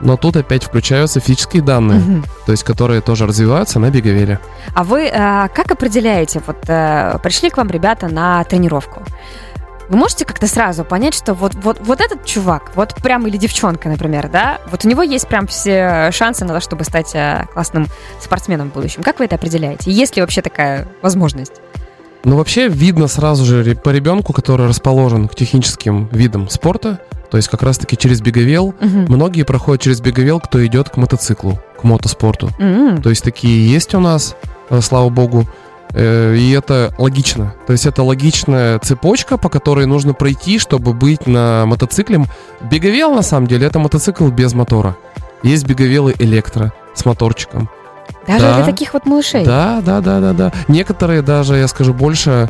Но 0.00 0.16
тут 0.16 0.36
опять 0.36 0.64
включаются 0.64 1.20
физические 1.20 1.62
данные, 1.62 2.00
угу. 2.00 2.22
то 2.46 2.52
есть 2.52 2.64
которые 2.64 3.00
тоже 3.00 3.26
развиваются 3.26 3.78
на 3.78 3.90
беговеле. 3.90 4.38
А 4.74 4.84
вы 4.84 5.06
э, 5.06 5.48
как 5.54 5.70
определяете, 5.70 6.42
вот 6.46 6.58
э, 6.68 7.16
пришли 7.22 7.50
к 7.50 7.56
вам 7.56 7.70
ребята 7.70 8.08
на 8.08 8.44
тренировку, 8.44 9.02
вы 9.88 9.96
можете 9.96 10.24
как-то 10.24 10.46
сразу 10.46 10.84
понять, 10.84 11.14
что 11.14 11.34
вот, 11.34 11.54
вот, 11.54 11.78
вот 11.80 12.00
этот 12.00 12.24
чувак, 12.24 12.72
вот 12.74 12.94
прям 12.96 13.26
или 13.26 13.36
девчонка, 13.36 13.88
например, 13.88 14.28
да, 14.28 14.60
вот 14.70 14.84
у 14.84 14.88
него 14.88 15.02
есть 15.02 15.28
прям 15.28 15.46
все 15.46 16.10
шансы 16.12 16.44
на 16.44 16.54
то, 16.54 16.60
чтобы 16.60 16.84
стать 16.84 17.14
э, 17.14 17.46
классным 17.52 17.86
спортсменом 18.20 18.70
в 18.70 18.74
будущем. 18.74 19.02
Как 19.02 19.18
вы 19.18 19.26
это 19.26 19.36
определяете? 19.36 19.90
Есть 19.90 20.16
ли 20.16 20.22
вообще 20.22 20.42
такая 20.42 20.88
возможность? 21.02 21.54
Ну, 22.24 22.36
вообще 22.36 22.68
видно 22.68 23.06
сразу 23.06 23.44
же 23.44 23.76
по 23.76 23.90
ребенку, 23.90 24.32
который 24.32 24.66
расположен 24.66 25.28
к 25.28 25.34
техническим 25.34 26.08
видам 26.10 26.48
спорта, 26.48 27.00
то 27.30 27.36
есть 27.36 27.48
как 27.48 27.62
раз-таки 27.62 27.98
через 27.98 28.20
беговел. 28.22 28.68
Угу. 28.68 29.12
Многие 29.12 29.42
проходят 29.42 29.82
через 29.82 30.00
беговел, 30.00 30.40
кто 30.40 30.64
идет 30.64 30.88
к 30.88 30.96
мотоциклу, 30.96 31.60
к 31.78 31.84
мотоспорту. 31.84 32.46
Угу. 32.58 33.02
То 33.02 33.10
есть 33.10 33.22
такие 33.22 33.70
есть 33.70 33.94
у 33.94 34.00
нас, 34.00 34.36
э, 34.70 34.80
слава 34.80 35.10
богу. 35.10 35.46
Э, 35.94 36.34
и 36.34 36.50
это 36.50 36.92
логично. 36.98 37.54
То 37.66 37.72
есть 37.72 37.86
это 37.86 38.02
логичная 38.02 38.78
цепочка, 38.80 39.38
по 39.38 39.48
которой 39.48 39.86
нужно 39.86 40.12
пройти, 40.12 40.58
чтобы 40.58 40.92
быть 40.92 41.26
на 41.26 41.64
мотоцикле. 41.66 42.24
Беговел, 42.60 43.14
на 43.14 43.22
самом 43.22 43.46
деле, 43.46 43.66
это 43.66 43.78
мотоцикл 43.78 44.28
без 44.28 44.54
мотора. 44.54 44.96
Есть 45.42 45.66
беговелы 45.66 46.14
электро 46.18 46.72
с 46.94 47.04
моторчиком. 47.04 47.70
Даже 48.26 48.40
да, 48.40 48.56
для 48.56 48.64
таких 48.64 48.94
вот 48.94 49.06
малышей? 49.06 49.44
Да, 49.44 49.82
да, 49.84 50.00
да, 50.00 50.20
да, 50.20 50.32
да. 50.32 50.52
Некоторые 50.68 51.22
даже, 51.22 51.56
я 51.56 51.68
скажу 51.68 51.92
больше, 51.92 52.48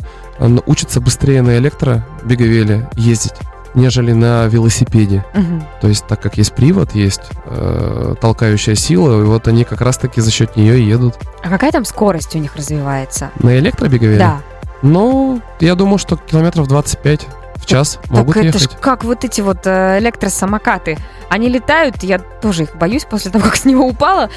учатся 0.65 1.01
быстрее 1.01 1.41
на 1.41 1.57
электробеговеле 1.57 2.89
ездить 2.93 3.35
нежели 3.75 4.13
на 4.13 4.45
велосипеде. 4.47 5.25
Угу. 5.33 5.63
То 5.81 5.87
есть, 5.87 6.07
так 6.07 6.21
как 6.21 6.37
есть 6.37 6.53
привод, 6.53 6.95
есть 6.95 7.21
э, 7.45 8.15
толкающая 8.19 8.75
сила, 8.75 9.21
и 9.21 9.23
вот 9.23 9.47
они 9.47 9.63
как 9.63 9.81
раз-таки 9.81 10.21
за 10.21 10.31
счет 10.31 10.55
нее 10.55 10.87
едут. 10.87 11.15
А 11.43 11.49
какая 11.49 11.71
там 11.71 11.85
скорость 11.85 12.35
у 12.35 12.39
них 12.39 12.55
развивается? 12.55 13.31
На 13.39 13.57
электробеговеле? 13.59 14.17
Да. 14.17 14.41
Ну, 14.81 15.41
я 15.59 15.75
думаю, 15.75 15.97
что 15.97 16.17
километров 16.17 16.67
25 16.67 17.27
в 17.55 17.65
час 17.65 17.99
так, 18.01 18.11
могут 18.11 18.35
так 18.35 18.43
ехать. 18.43 18.63
это 18.63 18.75
ж 18.75 18.77
как 18.79 19.03
вот 19.03 19.23
эти 19.23 19.41
вот 19.41 19.65
э, 19.65 19.97
электросамокаты. 19.99 20.97
Они 21.29 21.49
летают, 21.49 22.03
я 22.03 22.19
тоже 22.19 22.63
их 22.63 22.75
боюсь 22.75 23.05
после 23.05 23.31
того, 23.31 23.45
как 23.45 23.55
с 23.55 23.65
него 23.65 23.87
упала, 23.87 24.29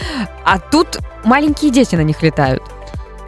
а 0.44 0.58
тут 0.58 0.98
маленькие 1.24 1.70
дети 1.70 1.96
на 1.96 2.02
них 2.02 2.22
летают. 2.22 2.62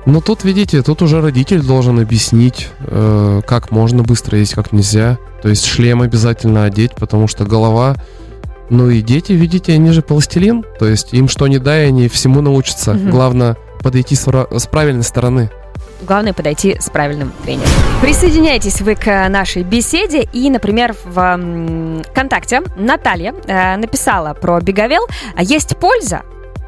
Ну 0.07 0.21
тут, 0.21 0.45
видите, 0.45 0.83
тут 0.83 1.03
уже 1.03 1.21
родитель 1.21 1.63
должен 1.63 2.01
объяснить, 2.01 2.69
э, 2.81 3.43
как 3.47 3.71
можно 3.71 4.03
быстро 4.03 4.39
есть, 4.39 4.55
как 4.55 4.73
нельзя. 4.73 5.19
То 5.43 5.49
есть 5.49 5.67
шлем 5.67 6.03
обязательно 6.03 6.65
одеть, 6.65 6.95
потому 6.95 7.29
что 7.29 7.45
голова... 7.45 7.97
Ну 8.71 8.89
и 8.89 9.03
дети, 9.03 9.33
видите, 9.33 9.73
они 9.73 9.91
же 9.91 10.01
пластилин. 10.01 10.65
То 10.79 10.87
есть 10.87 11.13
им 11.13 11.29
что 11.29 11.49
не 11.49 11.59
дай, 11.59 11.89
они 11.89 12.09
всему 12.09 12.41
научатся. 12.41 12.93
Угу. 12.93 13.11
Главное 13.11 13.57
подойти 13.83 14.15
с, 14.15 14.25
с 14.27 14.67
правильной 14.69 15.03
стороны. 15.03 15.51
Главное 16.03 16.33
подойти 16.33 16.77
с 16.81 16.89
правильным 16.89 17.33
тренером. 17.45 17.69
Присоединяйтесь 18.01 18.81
вы 18.81 18.95
к 18.95 19.29
нашей 19.29 19.65
беседе. 19.65 20.23
И, 20.33 20.49
например, 20.51 20.95
в 21.05 22.03
ВКонтакте 22.11 22.63
Наталья 22.77 23.35
э, 23.47 23.77
написала 23.77 24.35
про 24.35 24.61
беговел. 24.61 25.03
Есть 25.39 25.77
польза, 25.77 26.23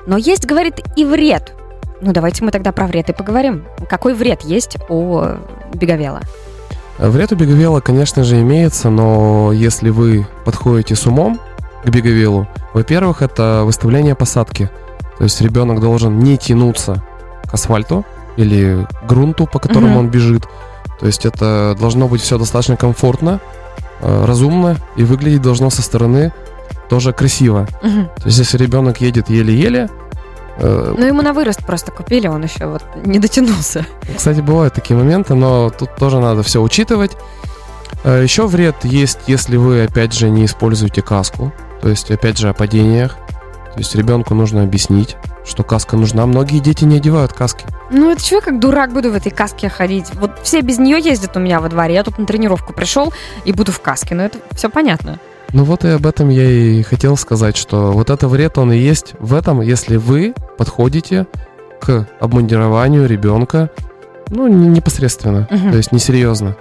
но 0.07 0.17
есть, 0.17 0.45
говорит, 0.45 0.81
и 0.97 1.05
вред 1.05 1.55
ну, 2.03 2.13
давайте 2.13 2.45
мы 2.45 2.51
тогда 2.51 2.73
про 2.73 2.87
вред 2.87 3.09
и 3.11 3.13
поговорим. 3.13 3.65
Какой 3.89 4.15
вред 4.15 4.43
есть 4.43 4.77
у 4.89 5.23
беговела? 5.73 6.21
Вред 6.99 7.33
у 7.33 7.37
беговела, 7.37 7.81
конечно 7.81 8.25
же, 8.25 8.41
имеется, 8.41 8.91
но 8.91 9.53
если 9.53 9.91
вы 9.91 10.27
подходите 10.45 10.97
с 10.97 11.07
умом 11.07 11.41
к 11.85 11.89
беговелу, 11.89 12.47
во-первых, 12.75 13.23
это 13.23 13.63
выставление 13.65 14.15
посадки. 14.15 14.69
То 15.19 15.25
есть 15.25 15.41
ребенок 15.41 15.81
должен 15.81 16.19
не 16.19 16.37
тянуться 16.37 17.03
к 17.49 17.55
асфальту 17.55 18.05
или 18.37 18.87
грунту, 19.07 19.47
по 19.47 19.59
которому 19.59 19.93
угу. 19.93 19.99
он 20.01 20.11
бежит. 20.11 20.43
То 20.99 21.07
есть 21.07 21.25
это 21.25 21.77
должно 21.79 22.09
быть 22.09 22.21
все 22.21 22.39
достаточно 22.39 22.77
комфортно, 22.77 23.41
э, 24.01 24.25
разумно 24.25 24.77
и 24.97 25.05
выглядеть 25.05 25.43
должно 25.43 25.71
со 25.71 25.83
стороны 25.83 26.33
тоже 26.89 27.13
красиво. 27.13 27.69
Угу. 27.83 28.05
То 28.17 28.27
есть 28.27 28.39
если 28.39 28.59
ребенок 28.59 29.01
едет 29.01 29.29
еле-еле, 29.29 29.89
ну, 30.59 31.07
ему 31.07 31.23
на 31.23 31.33
вырост 31.33 31.65
просто 31.65 31.93
купили, 31.93 32.27
он 32.27 32.43
еще 32.45 32.67
вот 32.67 32.83
не 33.05 33.19
дотянулся. 33.19 33.87
Кстати, 34.17 34.41
бывают 34.41 34.75
такие 34.75 34.97
моменты, 34.97 35.35
но 35.35 35.71
тут 35.71 35.97
тоже 35.97 36.21
надо 36.21 36.43
все 36.43 36.61
учитывать. 36.61 37.13
Э, 38.05 38.23
еще 38.23 38.47
вред 38.47 38.77
есть, 38.85 39.21
если 39.27 39.57
вы, 39.57 39.85
опять 39.85 40.13
же, 40.13 40.29
не 40.31 40.45
используете 40.45 41.03
каску. 41.03 41.53
То 41.81 41.89
есть, 41.89 42.11
опять 42.11 42.39
же, 42.39 42.49
о 42.49 42.53
падениях. 42.53 43.17
То 43.73 43.79
есть 43.79 43.95
ребенку 43.95 44.35
нужно 44.35 44.63
объяснить, 44.63 45.17
что 45.47 45.63
каска 45.63 45.97
нужна. 45.97 46.27
Многие 46.27 46.59
дети 46.59 46.85
не 46.85 46.99
одевают 46.99 47.33
каски. 47.33 47.65
Ну, 47.91 48.11
это 48.11 48.21
что, 48.23 48.41
как 48.41 48.61
дурак 48.61 48.93
буду 48.93 49.11
в 49.11 49.15
этой 49.15 49.31
каске 49.31 49.69
ходить? 49.71 50.11
Вот 50.15 50.41
все 50.43 50.61
без 50.61 50.79
нее 50.79 50.99
ездят 51.01 51.37
у 51.37 51.41
меня 51.41 51.61
во 51.61 51.69
дворе. 51.69 51.95
Я 51.95 52.05
тут 52.05 52.19
на 52.19 52.27
тренировку 52.27 52.75
пришел 52.75 53.13
и 53.45 53.53
буду 53.53 53.73
в 53.73 53.81
каске. 53.81 54.15
Ну, 54.15 54.25
это 54.25 54.39
все 54.53 54.69
понятно. 54.69 55.19
Ну 55.53 55.65
вот 55.65 55.85
и 55.85 55.89
об 55.89 56.07
этом 56.07 56.31
я 56.31 56.49
и 56.51 56.83
хотел 56.83 57.17
сказать, 57.17 57.57
что 57.57 57.93
вот 57.93 58.09
это 58.09 58.27
вред, 58.27 58.57
он 58.57 58.73
и 58.73 58.79
есть 58.79 59.15
в 59.19 59.35
этом, 59.35 59.61
если 59.61 59.97
вы 59.97 60.35
подходите 60.57 61.27
к 61.81 62.09
обмундированию 62.21 63.07
ребенка, 63.07 63.71
ну, 64.29 64.49
непосредственно, 64.49 65.49
угу. 65.51 65.71
то 65.73 65.77
есть 65.77 65.93
несерьезно. 65.93 66.57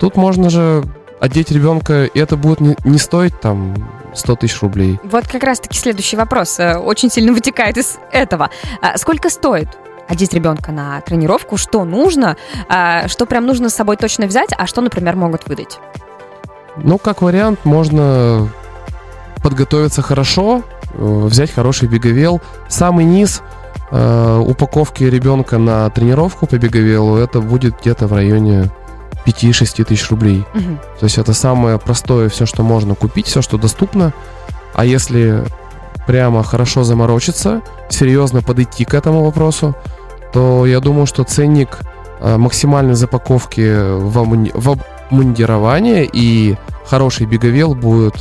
Тут 0.00 0.16
можно 0.16 0.50
же 0.50 0.82
одеть 1.20 1.52
ребенка, 1.52 2.04
и 2.04 2.18
это 2.18 2.36
будет 2.36 2.60
не, 2.60 2.76
не 2.84 2.98
стоить 2.98 3.40
там 3.40 3.74
100 4.14 4.36
тысяч 4.36 4.62
рублей. 4.62 4.98
Вот 5.04 5.28
как 5.28 5.44
раз-таки 5.44 5.78
следующий 5.78 6.16
вопрос 6.16 6.58
э, 6.58 6.76
очень 6.76 7.10
сильно 7.10 7.32
вытекает 7.32 7.76
из 7.76 7.98
этого. 8.10 8.50
А 8.80 8.98
сколько 8.98 9.30
стоит 9.30 9.68
одеть 10.08 10.32
ребенка 10.32 10.72
на 10.72 11.00
тренировку? 11.02 11.56
Что 11.56 11.84
нужно? 11.84 12.36
А 12.68 13.06
что 13.08 13.26
прям 13.26 13.46
нужно 13.46 13.68
с 13.68 13.74
собой 13.74 13.96
точно 13.96 14.26
взять, 14.26 14.50
а 14.56 14.66
что, 14.66 14.80
например, 14.80 15.14
могут 15.16 15.46
выдать? 15.46 15.78
Ну, 16.82 16.98
как 16.98 17.22
вариант, 17.22 17.60
можно 17.64 18.48
подготовиться 19.42 20.02
хорошо, 20.02 20.62
э, 20.94 21.22
взять 21.26 21.52
хороший 21.52 21.88
беговел. 21.88 22.40
Самый 22.68 23.04
низ 23.04 23.42
э, 23.90 24.42
упаковки 24.46 25.04
ребенка 25.04 25.58
на 25.58 25.88
тренировку 25.90 26.46
по 26.46 26.56
беговелу 26.56 27.16
это 27.16 27.40
будет 27.40 27.80
где-то 27.80 28.06
в 28.06 28.12
районе 28.12 28.70
5-6 29.26 29.84
тысяч 29.84 30.10
рублей. 30.10 30.44
Угу. 30.54 30.78
То 31.00 31.04
есть 31.04 31.18
это 31.18 31.32
самое 31.32 31.78
простое, 31.78 32.28
все, 32.28 32.46
что 32.46 32.62
можно 32.62 32.94
купить, 32.94 33.26
все, 33.26 33.42
что 33.42 33.58
доступно. 33.58 34.12
А 34.74 34.84
если 34.84 35.44
прямо 36.06 36.42
хорошо 36.42 36.84
заморочиться, 36.84 37.62
серьезно 37.88 38.42
подойти 38.42 38.84
к 38.84 38.94
этому 38.94 39.24
вопросу, 39.24 39.74
то 40.32 40.66
я 40.66 40.80
думаю, 40.80 41.06
что 41.06 41.24
ценник 41.24 41.78
э, 42.20 42.36
максимальной 42.36 42.94
запаковки 42.94 43.60
в, 43.60 44.18
обмуни- 44.18 44.52
в 44.54 44.78
обмундирование 45.08 46.08
и 46.10 46.56
хороший 46.86 47.26
беговел 47.26 47.74
будет 47.74 48.14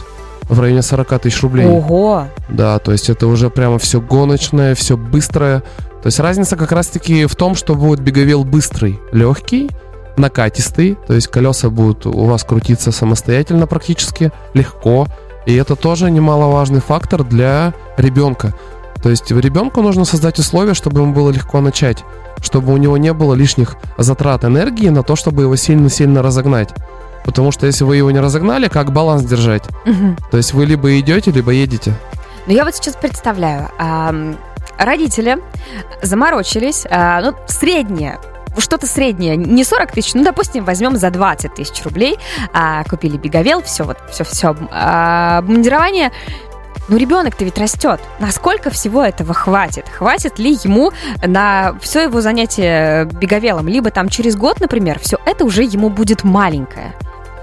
в 0.44 0.60
районе 0.60 0.82
40 0.82 1.20
тысяч 1.22 1.42
рублей. 1.42 1.68
Ого! 1.68 2.28
Да, 2.50 2.80
то 2.80 2.92
есть 2.92 3.10
это 3.10 3.28
уже 3.28 3.50
прямо 3.50 3.80
все 3.80 4.00
гоночное, 4.00 4.76
все 4.76 4.98
быстрое. 4.98 5.60
То 6.02 6.08
есть 6.08 6.20
разница 6.20 6.56
как 6.56 6.72
раз-таки 6.72 7.26
в 7.26 7.36
том, 7.36 7.56
что 7.56 7.76
будет 7.76 8.00
беговел 8.00 8.44
быстрый, 8.44 9.00
легкий, 9.12 9.70
накатистый, 10.16 10.98
то 11.08 11.14
есть 11.14 11.28
колеса 11.28 11.70
будут 11.70 12.06
у 12.06 12.26
вас 12.26 12.44
крутиться 12.44 12.92
самостоятельно 12.92 13.68
практически, 13.68 14.32
легко. 14.54 15.08
И 15.46 15.56
это 15.56 15.76
тоже 15.76 16.12
немаловажный 16.12 16.82
фактор 16.82 17.24
для 17.24 17.74
ребенка. 17.98 18.54
То 19.02 19.10
есть 19.10 19.30
ребенку 19.32 19.82
нужно 19.82 20.06
создать 20.06 20.40
условия, 20.40 20.74
чтобы 20.74 21.02
ему 21.02 21.14
было 21.14 21.30
легко 21.30 21.62
начать, 21.62 22.04
чтобы 22.42 22.74
у 22.74 22.78
него 22.78 22.98
не 22.98 23.14
было 23.14 23.34
лишних 23.34 23.76
затрат 23.98 24.46
энергии 24.46 24.90
на 24.90 25.04
то, 25.04 25.16
чтобы 25.16 25.44
его 25.44 25.56
сильно-сильно 25.56 26.22
разогнать. 26.22 26.70
Потому 27.26 27.52
что 27.52 27.66
если 27.66 27.84
вы 27.84 27.98
его 27.98 28.10
не 28.12 28.20
разогнали, 28.20 28.68
как 28.68 28.94
баланс 28.94 29.24
держать? 29.24 29.64
Угу. 29.86 30.16
То 30.32 30.38
есть 30.38 30.54
вы 30.54 30.66
либо 30.66 31.00
идете, 31.00 31.32
либо 31.32 31.52
едете. 31.52 31.94
Ну 32.46 32.54
я 32.54 32.64
вот 32.64 32.76
сейчас 32.76 32.96
представляю, 32.96 33.70
родители 34.78 35.38
заморочились, 36.02 36.86
а, 36.90 37.22
ну, 37.22 37.36
среднее 37.48 38.20
что-то 38.60 38.88
среднее, 38.88 39.36
не 39.36 39.64
40 39.64 39.92
тысяч, 39.92 40.14
ну, 40.14 40.24
допустим, 40.24 40.66
возьмем 40.66 40.98
за 40.98 41.10
20 41.10 41.54
тысяч 41.54 41.84
рублей, 41.84 42.18
а, 42.54 42.84
купили 42.86 43.18
беговел, 43.18 43.62
все, 43.62 43.84
вот, 43.84 43.98
все, 44.10 44.24
все, 44.24 44.56
а, 44.72 45.40
обмундирование, 45.40 46.12
ну, 46.88 46.98
ребенок-то 46.98 47.44
ведь 47.44 47.58
растет. 47.58 48.00
Насколько 48.20 48.70
всего 48.70 49.04
этого 49.04 49.34
хватит? 49.34 49.86
Хватит 49.90 50.40
ли 50.40 50.54
ему 50.64 50.92
на 51.26 51.76
все 51.82 52.04
его 52.04 52.22
занятие 52.22 53.06
беговелом? 53.06 53.68
Либо 53.68 53.92
там 53.92 54.10
через 54.10 54.36
год, 54.36 54.60
например, 54.60 55.00
все 55.00 55.18
это 55.26 55.46
уже 55.46 55.64
ему 55.64 55.90
будет 55.90 56.24
маленькое. 56.24 56.94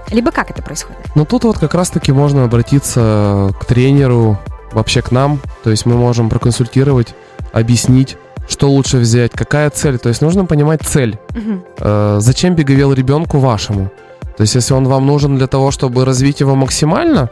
Либо 0.09 0.31
как 0.31 0.51
это 0.51 0.61
происходит? 0.61 1.01
Ну, 1.15 1.25
тут 1.25 1.43
вот 1.43 1.57
как 1.57 1.73
раз-таки 1.73 2.11
можно 2.11 2.43
обратиться 2.43 3.51
к 3.59 3.65
тренеру, 3.65 4.39
вообще 4.71 5.01
к 5.01 5.11
нам. 5.11 5.39
То 5.63 5.71
есть 5.71 5.85
мы 5.85 5.95
можем 5.95 6.29
проконсультировать, 6.29 7.15
объяснить, 7.53 8.17
что 8.47 8.69
лучше 8.69 8.97
взять, 8.97 9.31
какая 9.31 9.69
цель. 9.69 9.97
То 9.97 10.09
есть 10.09 10.21
нужно 10.21 10.45
понимать 10.45 10.81
цель. 10.83 11.17
Угу. 11.31 11.65
Э, 11.79 12.17
зачем 12.19 12.55
беговел 12.55 12.93
ребенку 12.93 13.39
вашему? 13.39 13.89
То 14.37 14.41
есть 14.41 14.53
если 14.55 14.73
он 14.73 14.87
вам 14.87 15.05
нужен 15.05 15.37
для 15.37 15.47
того, 15.47 15.71
чтобы 15.71 16.05
развить 16.05 16.41
его 16.41 16.55
максимально, 16.55 17.29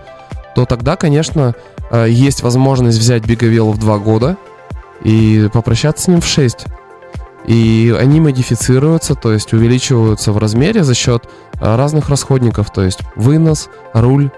то 0.55 0.65
тогда, 0.65 0.95
конечно, 0.95 1.53
есть 1.97 2.43
возможность 2.43 2.97
взять 2.97 3.25
беговел 3.25 3.71
в 3.71 3.77
два 3.77 3.97
года 3.99 4.37
и 5.03 5.49
попрощаться 5.53 6.05
с 6.05 6.07
ним 6.07 6.21
в 6.21 6.25
6. 6.25 6.65
И 7.45 7.93
они 7.99 8.21
модифицируются, 8.21 9.15
то 9.15 9.33
есть 9.33 9.53
увеличиваются 9.53 10.31
в 10.31 10.37
размере 10.37 10.83
за 10.83 10.93
счет 10.93 11.25
э, 11.59 11.75
разных 11.75 12.09
расходников, 12.09 12.71
то 12.71 12.81
есть 12.81 12.99
вынос, 13.15 13.69
руль 13.93 14.31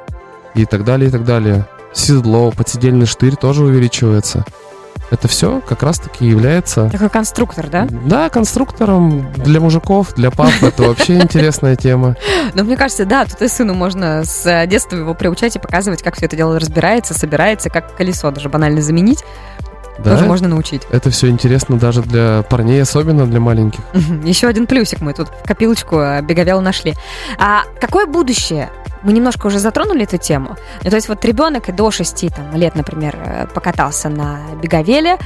и 0.55 0.65
так 0.65 0.83
далее, 0.83 1.09
и 1.09 1.11
так 1.11 1.23
далее. 1.23 1.67
Седло, 1.93 2.51
подседельный 2.51 3.05
штырь 3.05 3.35
тоже 3.35 3.63
увеличивается. 3.63 4.43
Это 5.11 5.27
все 5.27 5.61
как 5.61 5.83
раз-таки 5.83 6.25
является... 6.25 6.89
Такой 6.89 7.09
конструктор, 7.09 7.67
да? 7.67 7.87
Да, 7.89 8.29
конструктором 8.29 9.31
для 9.33 9.59
мужиков, 9.59 10.13
для 10.15 10.31
пап. 10.31 10.51
Это 10.61 10.83
вообще 10.83 11.19
интересная 11.19 11.75
тема. 11.75 12.15
Но 12.53 12.63
мне 12.63 12.75
кажется, 12.75 13.05
да, 13.05 13.25
тут 13.25 13.41
и 13.41 13.47
сыну 13.47 13.73
можно 13.73 14.23
с 14.23 14.65
детства 14.67 14.95
его 14.95 15.13
приучать 15.13 15.55
и 15.55 15.59
показывать, 15.59 16.01
как 16.01 16.15
все 16.15 16.25
это 16.25 16.35
дело 16.35 16.59
разбирается, 16.59 17.13
собирается, 17.13 17.69
как 17.69 17.95
колесо 17.95 18.31
даже 18.31 18.49
банально 18.49 18.81
заменить. 18.81 19.23
Да, 19.97 20.11
тоже 20.11 20.25
можно 20.25 20.47
научить. 20.47 20.81
Это 20.91 21.09
все 21.09 21.29
интересно 21.29 21.77
даже 21.77 22.01
для 22.01 22.43
парней, 22.49 22.81
особенно 22.81 23.25
для 23.25 23.39
маленьких. 23.39 23.79
Еще 24.23 24.47
один 24.47 24.67
плюсик 24.67 25.01
мы 25.01 25.13
тут 25.13 25.29
в 25.29 25.47
копилочку 25.47 25.97
э, 25.99 26.21
беговел 26.21 26.61
нашли. 26.61 26.93
А 27.37 27.63
какое 27.79 28.05
будущее? 28.05 28.69
Мы 29.03 29.13
немножко 29.13 29.47
уже 29.47 29.59
затронули 29.59 30.03
эту 30.03 30.17
тему. 30.17 30.57
Ну, 30.83 30.89
то 30.89 30.95
есть 30.95 31.07
вот 31.07 31.23
ребенок 31.23 31.69
и 31.69 31.71
до 31.71 31.91
6 31.91 32.35
там, 32.35 32.55
лет, 32.55 32.75
например, 32.75 33.15
э, 33.15 33.47
покатался 33.53 34.09
на 34.09 34.39
беговеле. 34.61 35.17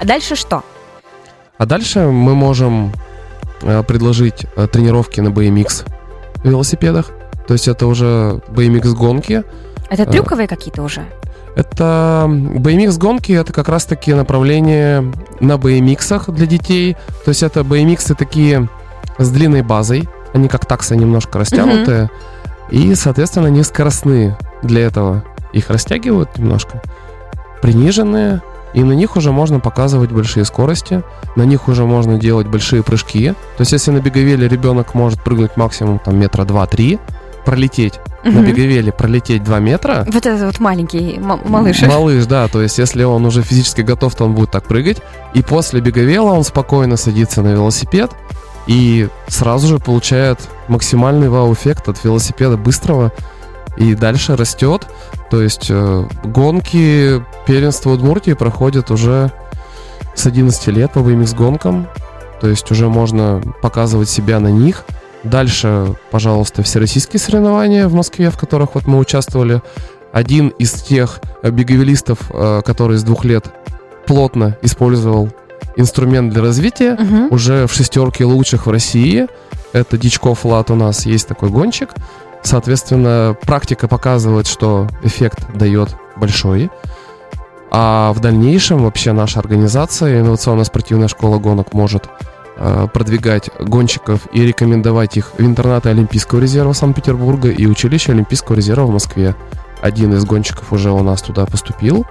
А 0.00 0.04
дальше 0.04 0.36
что? 0.36 0.62
А 1.56 1.66
дальше 1.66 2.00
мы 2.00 2.34
можем 2.34 2.92
э, 3.62 3.82
предложить 3.82 4.46
тренировки 4.72 5.20
на 5.20 5.28
BMX 5.28 5.86
велосипедах. 6.44 7.10
То 7.46 7.54
есть 7.54 7.66
это 7.66 7.86
уже 7.86 8.40
BMX 8.48 8.92
гонки. 8.92 9.42
Это 9.88 10.04
трюковые 10.04 10.46
какие-то 10.46 10.82
уже? 10.82 11.06
Это 11.58 12.26
BMX-гонки, 12.28 13.32
это 13.32 13.52
как 13.52 13.68
раз-таки 13.68 14.14
направление 14.14 15.12
на 15.40 15.54
BMX 15.54 16.32
для 16.32 16.46
детей. 16.46 16.96
То 17.24 17.30
есть 17.30 17.42
это 17.42 17.62
BMX 17.62 18.14
такие 18.14 18.68
с 19.18 19.28
длинной 19.28 19.62
базой, 19.62 20.08
они 20.32 20.46
как 20.46 20.66
таксы 20.66 20.94
немножко 20.94 21.40
растянутые, 21.40 22.10
mm-hmm. 22.70 22.92
и, 22.92 22.94
соответственно, 22.94 23.48
они 23.48 23.64
скоростные 23.64 24.38
для 24.62 24.82
этого. 24.82 25.24
Их 25.52 25.68
растягивают 25.68 26.38
немножко, 26.38 26.80
приниженные, 27.60 28.40
и 28.72 28.84
на 28.84 28.92
них 28.92 29.16
уже 29.16 29.32
можно 29.32 29.58
показывать 29.58 30.12
большие 30.12 30.44
скорости, 30.44 31.02
на 31.34 31.42
них 31.42 31.66
уже 31.66 31.84
можно 31.84 32.20
делать 32.20 32.46
большие 32.46 32.84
прыжки. 32.84 33.30
То 33.56 33.62
есть 33.62 33.72
если 33.72 33.90
на 33.90 33.98
беговеле 33.98 34.46
ребенок 34.46 34.94
может 34.94 35.20
прыгнуть 35.24 35.56
максимум 35.56 35.98
там 35.98 36.20
метра 36.20 36.44
два-три, 36.44 37.00
пролететь, 37.48 37.98
угу. 38.26 38.32
на 38.32 38.42
беговеле 38.42 38.92
пролететь 38.92 39.42
2 39.42 39.58
метра. 39.60 40.04
Вот 40.06 40.26
этот 40.26 40.42
вот 40.42 40.60
маленький 40.60 41.18
малыш. 41.18 41.80
Малыш, 41.80 42.26
да. 42.26 42.46
То 42.48 42.60
есть, 42.60 42.76
если 42.76 43.04
он 43.04 43.24
уже 43.24 43.40
физически 43.40 43.80
готов, 43.80 44.14
то 44.14 44.26
он 44.26 44.34
будет 44.34 44.50
так 44.50 44.64
прыгать. 44.64 44.98
И 45.32 45.42
после 45.42 45.80
беговела 45.80 46.32
он 46.32 46.44
спокойно 46.44 46.98
садится 46.98 47.40
на 47.40 47.48
велосипед 47.48 48.10
и 48.66 49.08
сразу 49.28 49.66
же 49.66 49.78
получает 49.78 50.40
максимальный 50.68 51.30
вау-эффект 51.30 51.88
от 51.88 52.04
велосипеда 52.04 52.58
быстрого 52.58 53.12
и 53.78 53.94
дальше 53.94 54.36
растет. 54.36 54.86
То 55.30 55.40
есть 55.40 55.68
э, 55.70 56.04
гонки 56.24 57.24
первенства 57.46 57.92
Удмуртии 57.92 58.34
проходят 58.34 58.90
уже 58.90 59.32
с 60.14 60.26
11 60.26 60.66
лет 60.66 60.92
по 60.92 60.98
BMX 60.98 61.34
гонкам. 61.34 61.88
То 62.42 62.48
есть 62.48 62.70
уже 62.70 62.90
можно 62.90 63.40
показывать 63.62 64.10
себя 64.10 64.38
на 64.38 64.48
них– 64.48 64.84
Дальше, 65.24 65.96
пожалуйста, 66.10 66.62
всероссийские 66.62 67.20
соревнования 67.20 67.88
в 67.88 67.94
Москве, 67.94 68.30
в 68.30 68.38
которых 68.38 68.74
вот 68.74 68.86
мы 68.86 68.98
участвовали. 68.98 69.62
Один 70.12 70.48
из 70.48 70.72
тех 70.72 71.20
беговелистов, 71.42 72.30
э, 72.30 72.62
который 72.64 72.96
с 72.96 73.02
двух 73.02 73.24
лет 73.24 73.46
плотно 74.06 74.56
использовал 74.62 75.28
инструмент 75.76 76.32
для 76.32 76.42
развития, 76.42 76.94
угу. 76.94 77.34
уже 77.34 77.66
в 77.66 77.72
шестерке 77.72 78.24
лучших 78.24 78.66
в 78.66 78.70
России. 78.70 79.26
Это 79.72 79.98
Дичков 79.98 80.44
Лат 80.44 80.70
у 80.70 80.74
нас 80.74 81.04
есть 81.04 81.28
такой 81.28 81.50
гонщик. 81.50 81.90
Соответственно, 82.42 83.36
практика 83.42 83.88
показывает, 83.88 84.46
что 84.46 84.86
эффект 85.02 85.40
дает 85.54 85.94
большой. 86.16 86.70
А 87.70 88.12
в 88.14 88.20
дальнейшем 88.20 88.84
вообще 88.84 89.12
наша 89.12 89.40
организация, 89.40 90.20
инновационная 90.20 90.64
спортивная 90.64 91.08
школа 91.08 91.38
гонок, 91.38 91.74
может 91.74 92.08
Э, 92.08 92.37
продвигать 92.92 93.50
гонщиков 93.60 94.22
и 94.32 94.44
рекомендовать 94.44 95.16
их 95.16 95.32
в 95.38 95.40
интернаты 95.40 95.90
Олимпийского 95.90 96.40
резерва 96.40 96.72
Санкт-Петербурга 96.72 97.50
и 97.50 97.66
училище 97.66 98.12
Олимпийского 98.12 98.56
резерва 98.56 98.86
в 98.86 98.90
Москве. 98.90 99.34
Один 99.80 100.12
из 100.14 100.24
гонщиков 100.24 100.72
уже 100.72 100.90
у 100.90 101.02
нас 101.02 101.22
туда 101.22 101.46
поступил. 101.46 102.04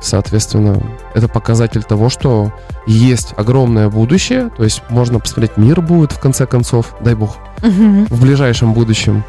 Соответственно, 0.00 0.80
это 1.14 1.28
показатель 1.28 1.82
того, 1.82 2.08
что 2.08 2.52
есть 2.86 3.34
огромное 3.36 3.90
будущее, 3.90 4.50
то 4.56 4.64
есть 4.64 4.82
можно 4.88 5.18
посмотреть, 5.18 5.56
мир 5.58 5.82
будет 5.82 6.12
в 6.12 6.20
конце 6.20 6.46
концов, 6.46 6.94
дай 7.00 7.14
бог, 7.14 7.36
угу. 7.58 8.06
в 8.08 8.22
ближайшем 8.22 8.72
будущем. 8.72 9.24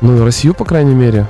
Ну 0.00 0.16
и 0.16 0.20
Россию, 0.20 0.54
по 0.54 0.64
крайней 0.64 0.94
мере. 0.94 1.26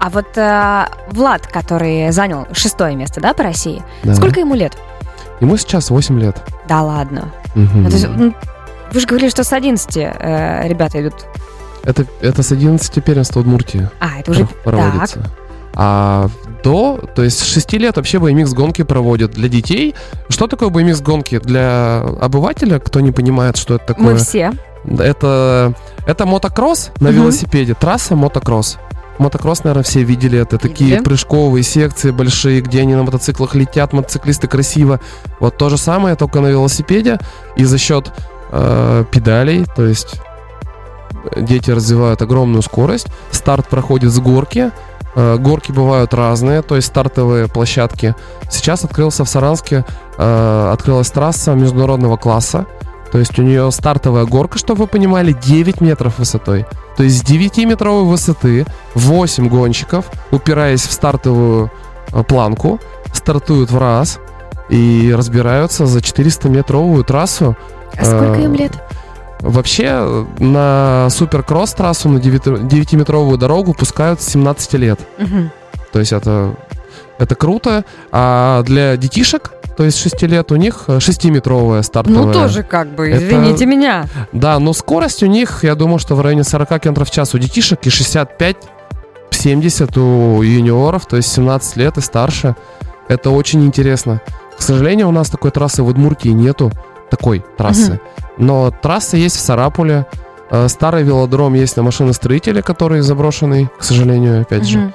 А 0.00 0.10
вот 0.10 0.36
э, 0.36 0.86
Влад, 1.10 1.46
который 1.46 2.10
занял 2.12 2.46
шестое 2.52 2.94
место, 2.94 3.20
да, 3.20 3.34
по 3.34 3.42
России, 3.42 3.82
да. 4.02 4.14
сколько 4.14 4.40
ему 4.40 4.54
лет? 4.54 4.76
Ему 5.40 5.56
сейчас 5.56 5.90
8 5.90 6.18
лет. 6.20 6.42
Да 6.68 6.82
ладно. 6.82 7.32
Ну, 7.54 7.88
то 7.88 7.94
есть, 7.94 8.08
ну, 8.08 8.34
вы 8.92 9.00
же 9.00 9.06
говорили, 9.06 9.30
что 9.30 9.44
с 9.44 9.52
11 9.52 9.96
э, 9.96 10.68
ребята 10.68 11.00
идут. 11.00 11.14
Это, 11.84 12.04
это 12.20 12.42
с 12.42 12.52
11 12.52 13.02
первенства 13.04 13.40
Удмуртии 13.40 13.88
А, 14.00 14.18
это 14.20 14.30
уже 14.32 14.46
пр- 14.46 14.56
проводится. 14.64 15.20
А 15.74 16.28
до, 16.64 16.98
то 17.14 17.22
есть 17.22 17.38
с 17.38 17.44
6 17.46 17.72
лет 17.74 17.96
вообще 17.96 18.18
BMX 18.18 18.52
гонки 18.54 18.82
проводят 18.82 19.30
для 19.32 19.48
детей. 19.48 19.94
Что 20.28 20.48
такое 20.48 20.70
BMX 20.70 21.02
гонки 21.02 21.38
для 21.38 22.00
обывателя, 22.20 22.78
кто 22.80 23.00
не 23.00 23.12
понимает, 23.12 23.56
что 23.56 23.76
это 23.76 23.86
Так. 23.86 23.96
такое? 23.96 24.14
Мы 24.14 24.18
все. 24.18 24.52
Это, 24.98 25.74
это 26.06 26.26
мотокросс 26.26 26.90
на 27.00 27.10
Мгм. 27.10 27.20
велосипеде, 27.22 27.74
трасса 27.74 28.16
мотокросс. 28.16 28.78
Мотокросс, 29.18 29.64
наверное, 29.64 29.82
все 29.82 30.02
видели. 30.02 30.38
Это 30.38 30.58
такие 30.58 30.90
Видели. 30.90 31.04
прыжковые 31.04 31.62
секции 31.62 32.10
большие, 32.10 32.60
где 32.60 32.82
они 32.82 32.94
на 32.94 33.02
мотоциклах 33.02 33.54
летят, 33.54 33.92
мотоциклисты 33.92 34.48
красиво. 34.48 35.00
Вот 35.40 35.56
то 35.56 35.68
же 35.68 35.76
самое, 35.78 36.14
только 36.16 36.40
на 36.40 36.48
велосипеде. 36.48 37.18
И 37.56 37.64
за 37.64 37.78
счет 37.78 38.12
э, 38.50 39.04
педалей, 39.10 39.66
то 39.76 39.84
есть 39.86 40.20
дети 41.36 41.70
развивают 41.70 42.22
огромную 42.22 42.62
скорость. 42.62 43.08
Старт 43.30 43.68
проходит 43.68 44.12
с 44.12 44.18
горки. 44.20 44.70
Э, 45.14 45.36
горки 45.36 45.72
бывают 45.72 46.14
разные, 46.14 46.62
то 46.62 46.76
есть 46.76 46.88
стартовые 46.88 47.48
площадки. 47.48 48.14
Сейчас 48.50 48.84
открылся 48.84 49.24
в 49.24 49.28
Саранске, 49.28 49.84
э, 50.16 50.70
открылась 50.72 51.10
трасса 51.10 51.54
международного 51.54 52.16
класса. 52.16 52.66
То 53.10 53.18
есть 53.18 53.38
у 53.38 53.42
нее 53.42 53.70
стартовая 53.72 54.26
горка, 54.26 54.58
чтобы 54.58 54.82
вы 54.82 54.86
понимали, 54.86 55.32
9 55.32 55.80
метров 55.80 56.18
высотой. 56.18 56.66
То 56.98 57.04
есть 57.04 57.18
с 57.18 57.30
9-метровой 57.30 58.06
высоты 58.06 58.66
8 58.94 59.48
гонщиков, 59.48 60.10
упираясь 60.32 60.84
в 60.84 60.90
стартовую 60.90 61.70
э, 62.12 62.24
планку, 62.24 62.80
стартуют 63.12 63.70
в 63.70 63.78
раз 63.78 64.18
и 64.68 65.14
разбираются 65.16 65.86
за 65.86 66.00
400-метровую 66.00 67.04
трассу. 67.04 67.56
А 67.96 68.04
сколько 68.04 68.40
Э, 68.40 68.42
им 68.42 68.54
лет? 68.54 68.72
Вообще 69.38 69.84
э, 69.90 70.24
на 70.40 71.06
суперкросс 71.10 71.72
трассу, 71.72 72.08
на 72.08 72.18
9-метровую 72.18 73.36
дорогу 73.36 73.74
пускают 73.74 74.20
с 74.20 74.26
17 74.30 74.72
лет. 74.74 74.98
Мгм. 75.18 75.52
То 75.92 76.00
есть 76.00 76.12
это, 76.12 76.56
это 77.20 77.36
круто. 77.36 77.84
А 78.10 78.64
для 78.64 78.96
детишек, 78.96 79.52
то 79.78 79.84
есть 79.84 79.98
6 80.00 80.22
лет, 80.22 80.50
у 80.50 80.56
них 80.56 80.86
6-метровая 80.88 81.82
стартовая. 81.84 82.24
Ну, 82.24 82.32
тоже 82.32 82.64
как 82.64 82.96
бы, 82.96 83.08
Это- 83.10 83.24
извините 83.24 83.64
меня. 83.64 84.06
Да, 84.32 84.58
но 84.58 84.72
скорость 84.72 85.22
у 85.22 85.26
них, 85.26 85.62
я 85.62 85.76
думаю, 85.76 86.00
что 86.00 86.16
в 86.16 86.20
районе 86.20 86.42
40 86.42 86.80
км 86.80 87.04
в 87.04 87.10
час 87.12 87.32
у 87.32 87.38
детишек 87.38 87.86
и 87.86 87.88
65-70 87.88 89.96
у 89.96 90.42
юниоров, 90.42 91.06
то 91.06 91.16
есть 91.16 91.32
17 91.32 91.76
лет 91.76 91.96
и 91.96 92.00
старше. 92.00 92.56
Это 93.06 93.30
очень 93.30 93.64
интересно. 93.64 94.20
К 94.58 94.62
сожалению, 94.62 95.06
у 95.06 95.12
нас 95.12 95.30
такой 95.30 95.52
трассы 95.52 95.84
в 95.84 95.86
Удмуртии 95.86 96.30
нету, 96.30 96.72
такой 97.08 97.44
трассы. 97.56 98.00
Но 98.36 98.72
трасса 98.72 99.16
есть 99.16 99.36
в 99.36 99.40
Сарапуле. 99.40 100.06
Э, 100.50 100.66
Старый 100.66 101.04
велодром 101.04 101.54
есть 101.54 101.76
на 101.76 101.84
машиностроителе, 101.84 102.62
который 102.62 103.00
заброшенный, 103.00 103.68
к 103.78 103.84
сожалению, 103.84 104.42
опять 104.42 104.66
же. 104.66 104.78
Мгм. 104.78 104.92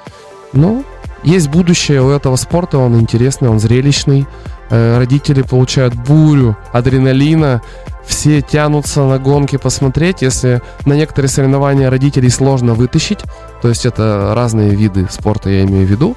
Ну, 0.52 0.84
есть 1.22 1.48
будущее 1.48 2.02
у 2.02 2.10
этого 2.10 2.36
спорта, 2.36 2.76
он 2.76 3.00
интересный, 3.00 3.48
он 3.48 3.58
зрелищный. 3.58 4.26
Э, 4.74 4.98
Родители 4.98 5.42
получают 5.42 5.94
бурю 5.94 6.56
адреналина, 6.72 7.62
все 8.04 8.42
тянутся 8.42 9.04
на 9.04 9.20
гонки 9.20 9.56
посмотреть. 9.56 10.20
Если 10.20 10.62
на 10.84 10.94
некоторые 10.94 11.30
соревнования 11.30 11.90
родителей 11.90 12.28
сложно 12.28 12.74
вытащить, 12.74 13.20
то 13.62 13.68
есть 13.68 13.86
это 13.86 14.32
разные 14.34 14.70
виды 14.70 15.06
спорта, 15.10 15.48
я 15.48 15.62
имею 15.62 15.86
в 15.86 15.90
виду, 15.90 16.16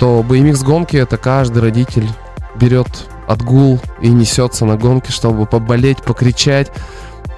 то 0.00 0.24
BMX 0.28 0.64
гонки 0.64 0.96
это 0.96 1.16
каждый 1.16 1.62
родитель 1.62 2.08
берет 2.56 2.88
отгул 3.28 3.78
и 4.00 4.08
несется 4.08 4.64
на 4.64 4.76
гонки, 4.76 5.12
чтобы 5.12 5.46
поболеть, 5.46 6.02
покричать. 6.02 6.72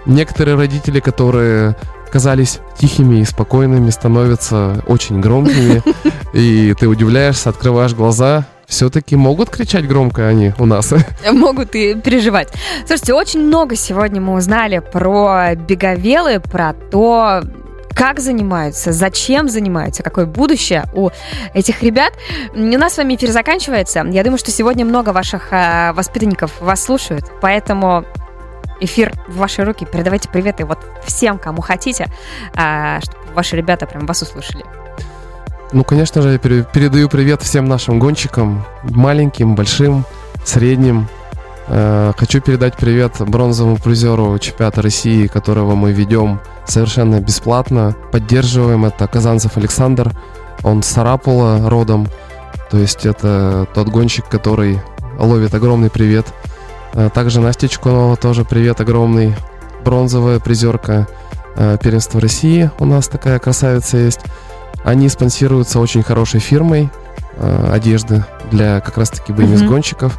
Некоторые 0.07 0.57
родители, 0.57 1.01
которые 1.01 1.77
казались 2.11 2.61
тихими 2.79 3.21
и 3.21 3.25
спокойными, 3.25 3.91
становятся 3.91 4.83
очень 4.87 5.21
громкими. 5.21 5.83
И 6.33 6.75
ты 6.79 6.89
удивляешься, 6.89 7.51
открываешь 7.51 7.93
глаза, 7.93 8.47
все-таки 8.67 9.17
могут 9.17 9.51
кричать 9.51 9.87
громко 9.87 10.27
они 10.27 10.53
у 10.59 10.67
нас. 10.67 10.93
Могут 11.31 11.75
и 11.75 11.95
переживать. 11.95 12.49
Слушайте, 12.87 13.15
очень 13.15 13.41
много 13.41 13.77
сегодня 13.77 14.21
мы 14.21 14.35
узнали 14.35 14.79
про 14.79 15.55
беговелы, 15.55 16.41
про 16.41 16.73
то, 16.73 17.43
как 17.95 18.21
занимаются, 18.21 18.93
зачем 18.93 19.49
занимаются, 19.49 20.03
какое 20.03 20.27
будущее 20.27 20.85
у 20.95 21.11
этих 21.55 21.83
ребят. 21.83 22.13
У 22.55 22.59
нас 22.59 22.95
с 22.95 22.99
вами 22.99 23.15
эфир 23.15 23.31
заканчивается. 23.31 24.05
Я 24.11 24.25
думаю, 24.25 24.39
что 24.39 24.51
сегодня 24.51 24.85
много 24.85 25.11
ваших 25.11 25.49
а, 25.53 25.93
воспитанников 25.93 26.61
вас 26.61 26.83
слушают, 26.83 27.31
поэтому 27.41 28.05
эфир 28.81 29.13
в 29.29 29.37
ваши 29.37 29.65
руки. 29.65 29.87
Передавайте 29.87 30.29
приветы 30.29 30.65
вот 30.65 30.79
всем, 31.05 31.39
кому 31.39 31.63
хотите, 31.63 32.07
а, 32.55 33.01
чтобы 33.01 33.19
ваши 33.35 33.57
ребята 33.57 33.87
прям 33.87 34.07
вас 34.07 34.23
услышали. 34.23 34.65
Ну, 35.75 35.83
конечно 35.83 36.23
же, 36.23 36.31
я 36.33 36.39
пере- 36.39 36.65
передаю 36.73 37.09
привет 37.09 37.43
всем 37.43 37.65
нашим 37.67 37.99
гонщикам, 37.99 38.65
маленьким, 38.85 39.57
большим, 39.57 40.05
средним. 40.45 41.09
Э, 41.67 42.13
Хочу 42.17 42.41
передать 42.41 42.77
привет 42.77 43.15
бронзовому 43.19 43.77
призеру 43.79 44.39
чемпионата 44.39 44.83
России, 44.83 45.27
которого 45.27 45.75
мы 45.75 45.91
ведем 45.93 46.39
совершенно 46.65 47.21
бесплатно. 47.21 47.97
Поддерживаем 48.13 48.85
это 48.85 49.09
Казанцев 49.09 49.57
Александр. 49.57 50.13
Он 50.63 50.83
с 50.83 50.87
Сарапула 50.87 51.69
родом. 51.69 52.07
То 52.71 52.79
есть 52.79 53.05
это 53.05 53.67
тот 53.75 53.89
гонщик, 53.89 54.29
который 54.29 54.81
ловит 55.19 55.55
огромный 55.55 55.91
привет. 55.91 56.27
Э, 56.93 57.11
Также 57.13 57.41
Настя 57.41 57.69
Чукунова 57.69 58.17
тоже 58.17 58.45
привет 58.45 58.81
огромный. 58.81 59.35
Бронзовая 59.85 60.39
призерка 60.39 61.09
э, 61.57 61.79
первенства 61.83 62.21
России. 62.21 62.71
У 62.79 62.85
нас 62.85 63.09
такая 63.09 63.41
красавица 63.41 63.97
есть. 63.97 64.21
Они 64.83 65.09
спонсируются 65.09 65.79
очень 65.81 66.03
хорошей 66.03 66.41
фирмой 66.41 66.91
э, 67.37 67.71
одежды 67.73 68.25
для 68.51 68.81
как 68.81 68.99
раз-таки 68.99 69.33
Мгм. 69.33 69.45
BMX-гонщиков. 69.45 70.19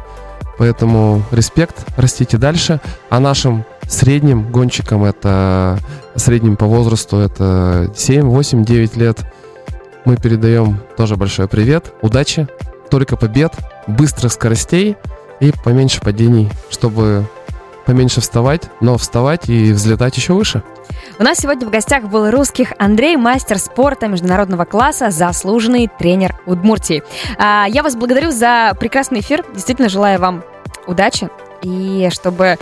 Поэтому 0.58 1.22
респект, 1.32 1.84
растите 1.96 2.38
дальше. 2.38 2.80
А 3.10 3.20
нашим 3.20 3.64
средним 3.88 4.50
гонщикам, 4.50 5.04
это 5.04 5.78
средним 6.14 6.56
по 6.56 6.66
возрасту, 6.66 7.18
это 7.18 7.92
7, 7.94 8.22
8, 8.22 8.64
9 8.64 8.96
лет, 8.96 9.20
мы 10.04 10.16
передаем 10.16 10.80
тоже 10.96 11.16
большой 11.16 11.46
привет. 11.48 11.92
Удачи, 12.00 12.48
только 12.90 13.16
побед, 13.16 13.52
быстрых 13.86 14.32
скоростей 14.32 14.96
и 15.40 15.52
поменьше 15.64 16.00
падений, 16.00 16.50
чтобы 16.70 17.26
поменьше 17.84 18.20
вставать, 18.20 18.62
но 18.80 18.96
вставать 18.96 19.48
и 19.48 19.72
взлетать 19.72 20.16
еще 20.16 20.32
выше. 20.32 20.62
У 21.18 21.22
нас 21.22 21.38
сегодня 21.38 21.66
в 21.66 21.70
гостях 21.70 22.04
был 22.04 22.30
русских 22.30 22.74
Андрей, 22.78 23.16
мастер 23.16 23.58
спорта 23.58 24.06
международного 24.06 24.66
класса, 24.66 25.10
заслуженный 25.10 25.88
тренер 25.98 26.38
Удмуртии. 26.44 27.02
А, 27.38 27.64
Я 27.70 27.82
вас 27.82 27.96
благодарю 27.96 28.30
за 28.30 28.76
прекрасный 28.78 29.20
эфир. 29.20 29.42
Действительно 29.54 29.88
желаю 29.88 30.20
вам 30.20 30.44
удачи 30.86 31.30
и 31.62 32.10
чтобы 32.12 32.58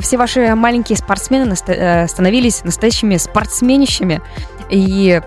все 0.00 0.16
ваши 0.18 0.54
маленькие 0.54 0.98
спортсмены 0.98 1.54
э, 1.68 2.06
становились 2.08 2.62
настоящими 2.64 3.16
спортсменищами 3.16 4.20
и 4.68 5.22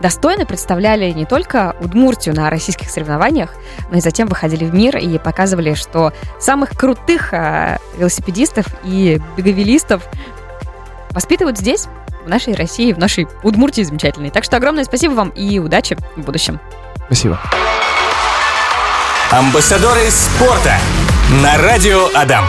достойно 0.00 0.46
представляли 0.46 1.10
не 1.10 1.26
только 1.26 1.76
Удмуртию 1.80 2.34
на 2.34 2.48
российских 2.48 2.90
соревнованиях, 2.90 3.54
но 3.90 3.98
и 3.98 4.00
затем 4.00 4.28
выходили 4.28 4.64
в 4.64 4.74
мир 4.74 4.96
и 4.96 5.18
показывали, 5.18 5.74
что 5.74 6.12
самых 6.40 6.70
крутых 6.70 7.34
а, 7.34 7.78
велосипедистов 7.98 8.66
и 8.84 9.20
беговелистов 9.36 10.08
воспитывают 11.12 11.58
здесь, 11.58 11.86
в 12.24 12.28
нашей 12.28 12.54
России, 12.54 12.92
в 12.92 12.98
нашей 12.98 13.26
Удмуртии 13.42 13.82
замечательной. 13.82 14.30
Так 14.30 14.44
что 14.44 14.56
огромное 14.56 14.84
спасибо 14.84 15.12
вам 15.12 15.30
и 15.30 15.58
удачи 15.58 15.96
в 16.16 16.20
будущем. 16.20 16.60
Спасибо. 17.06 17.40
Амбассадоры 19.30 20.10
спорта 20.10 20.76
на 21.42 21.56
радио 21.58 22.08
Адам. 22.14 22.44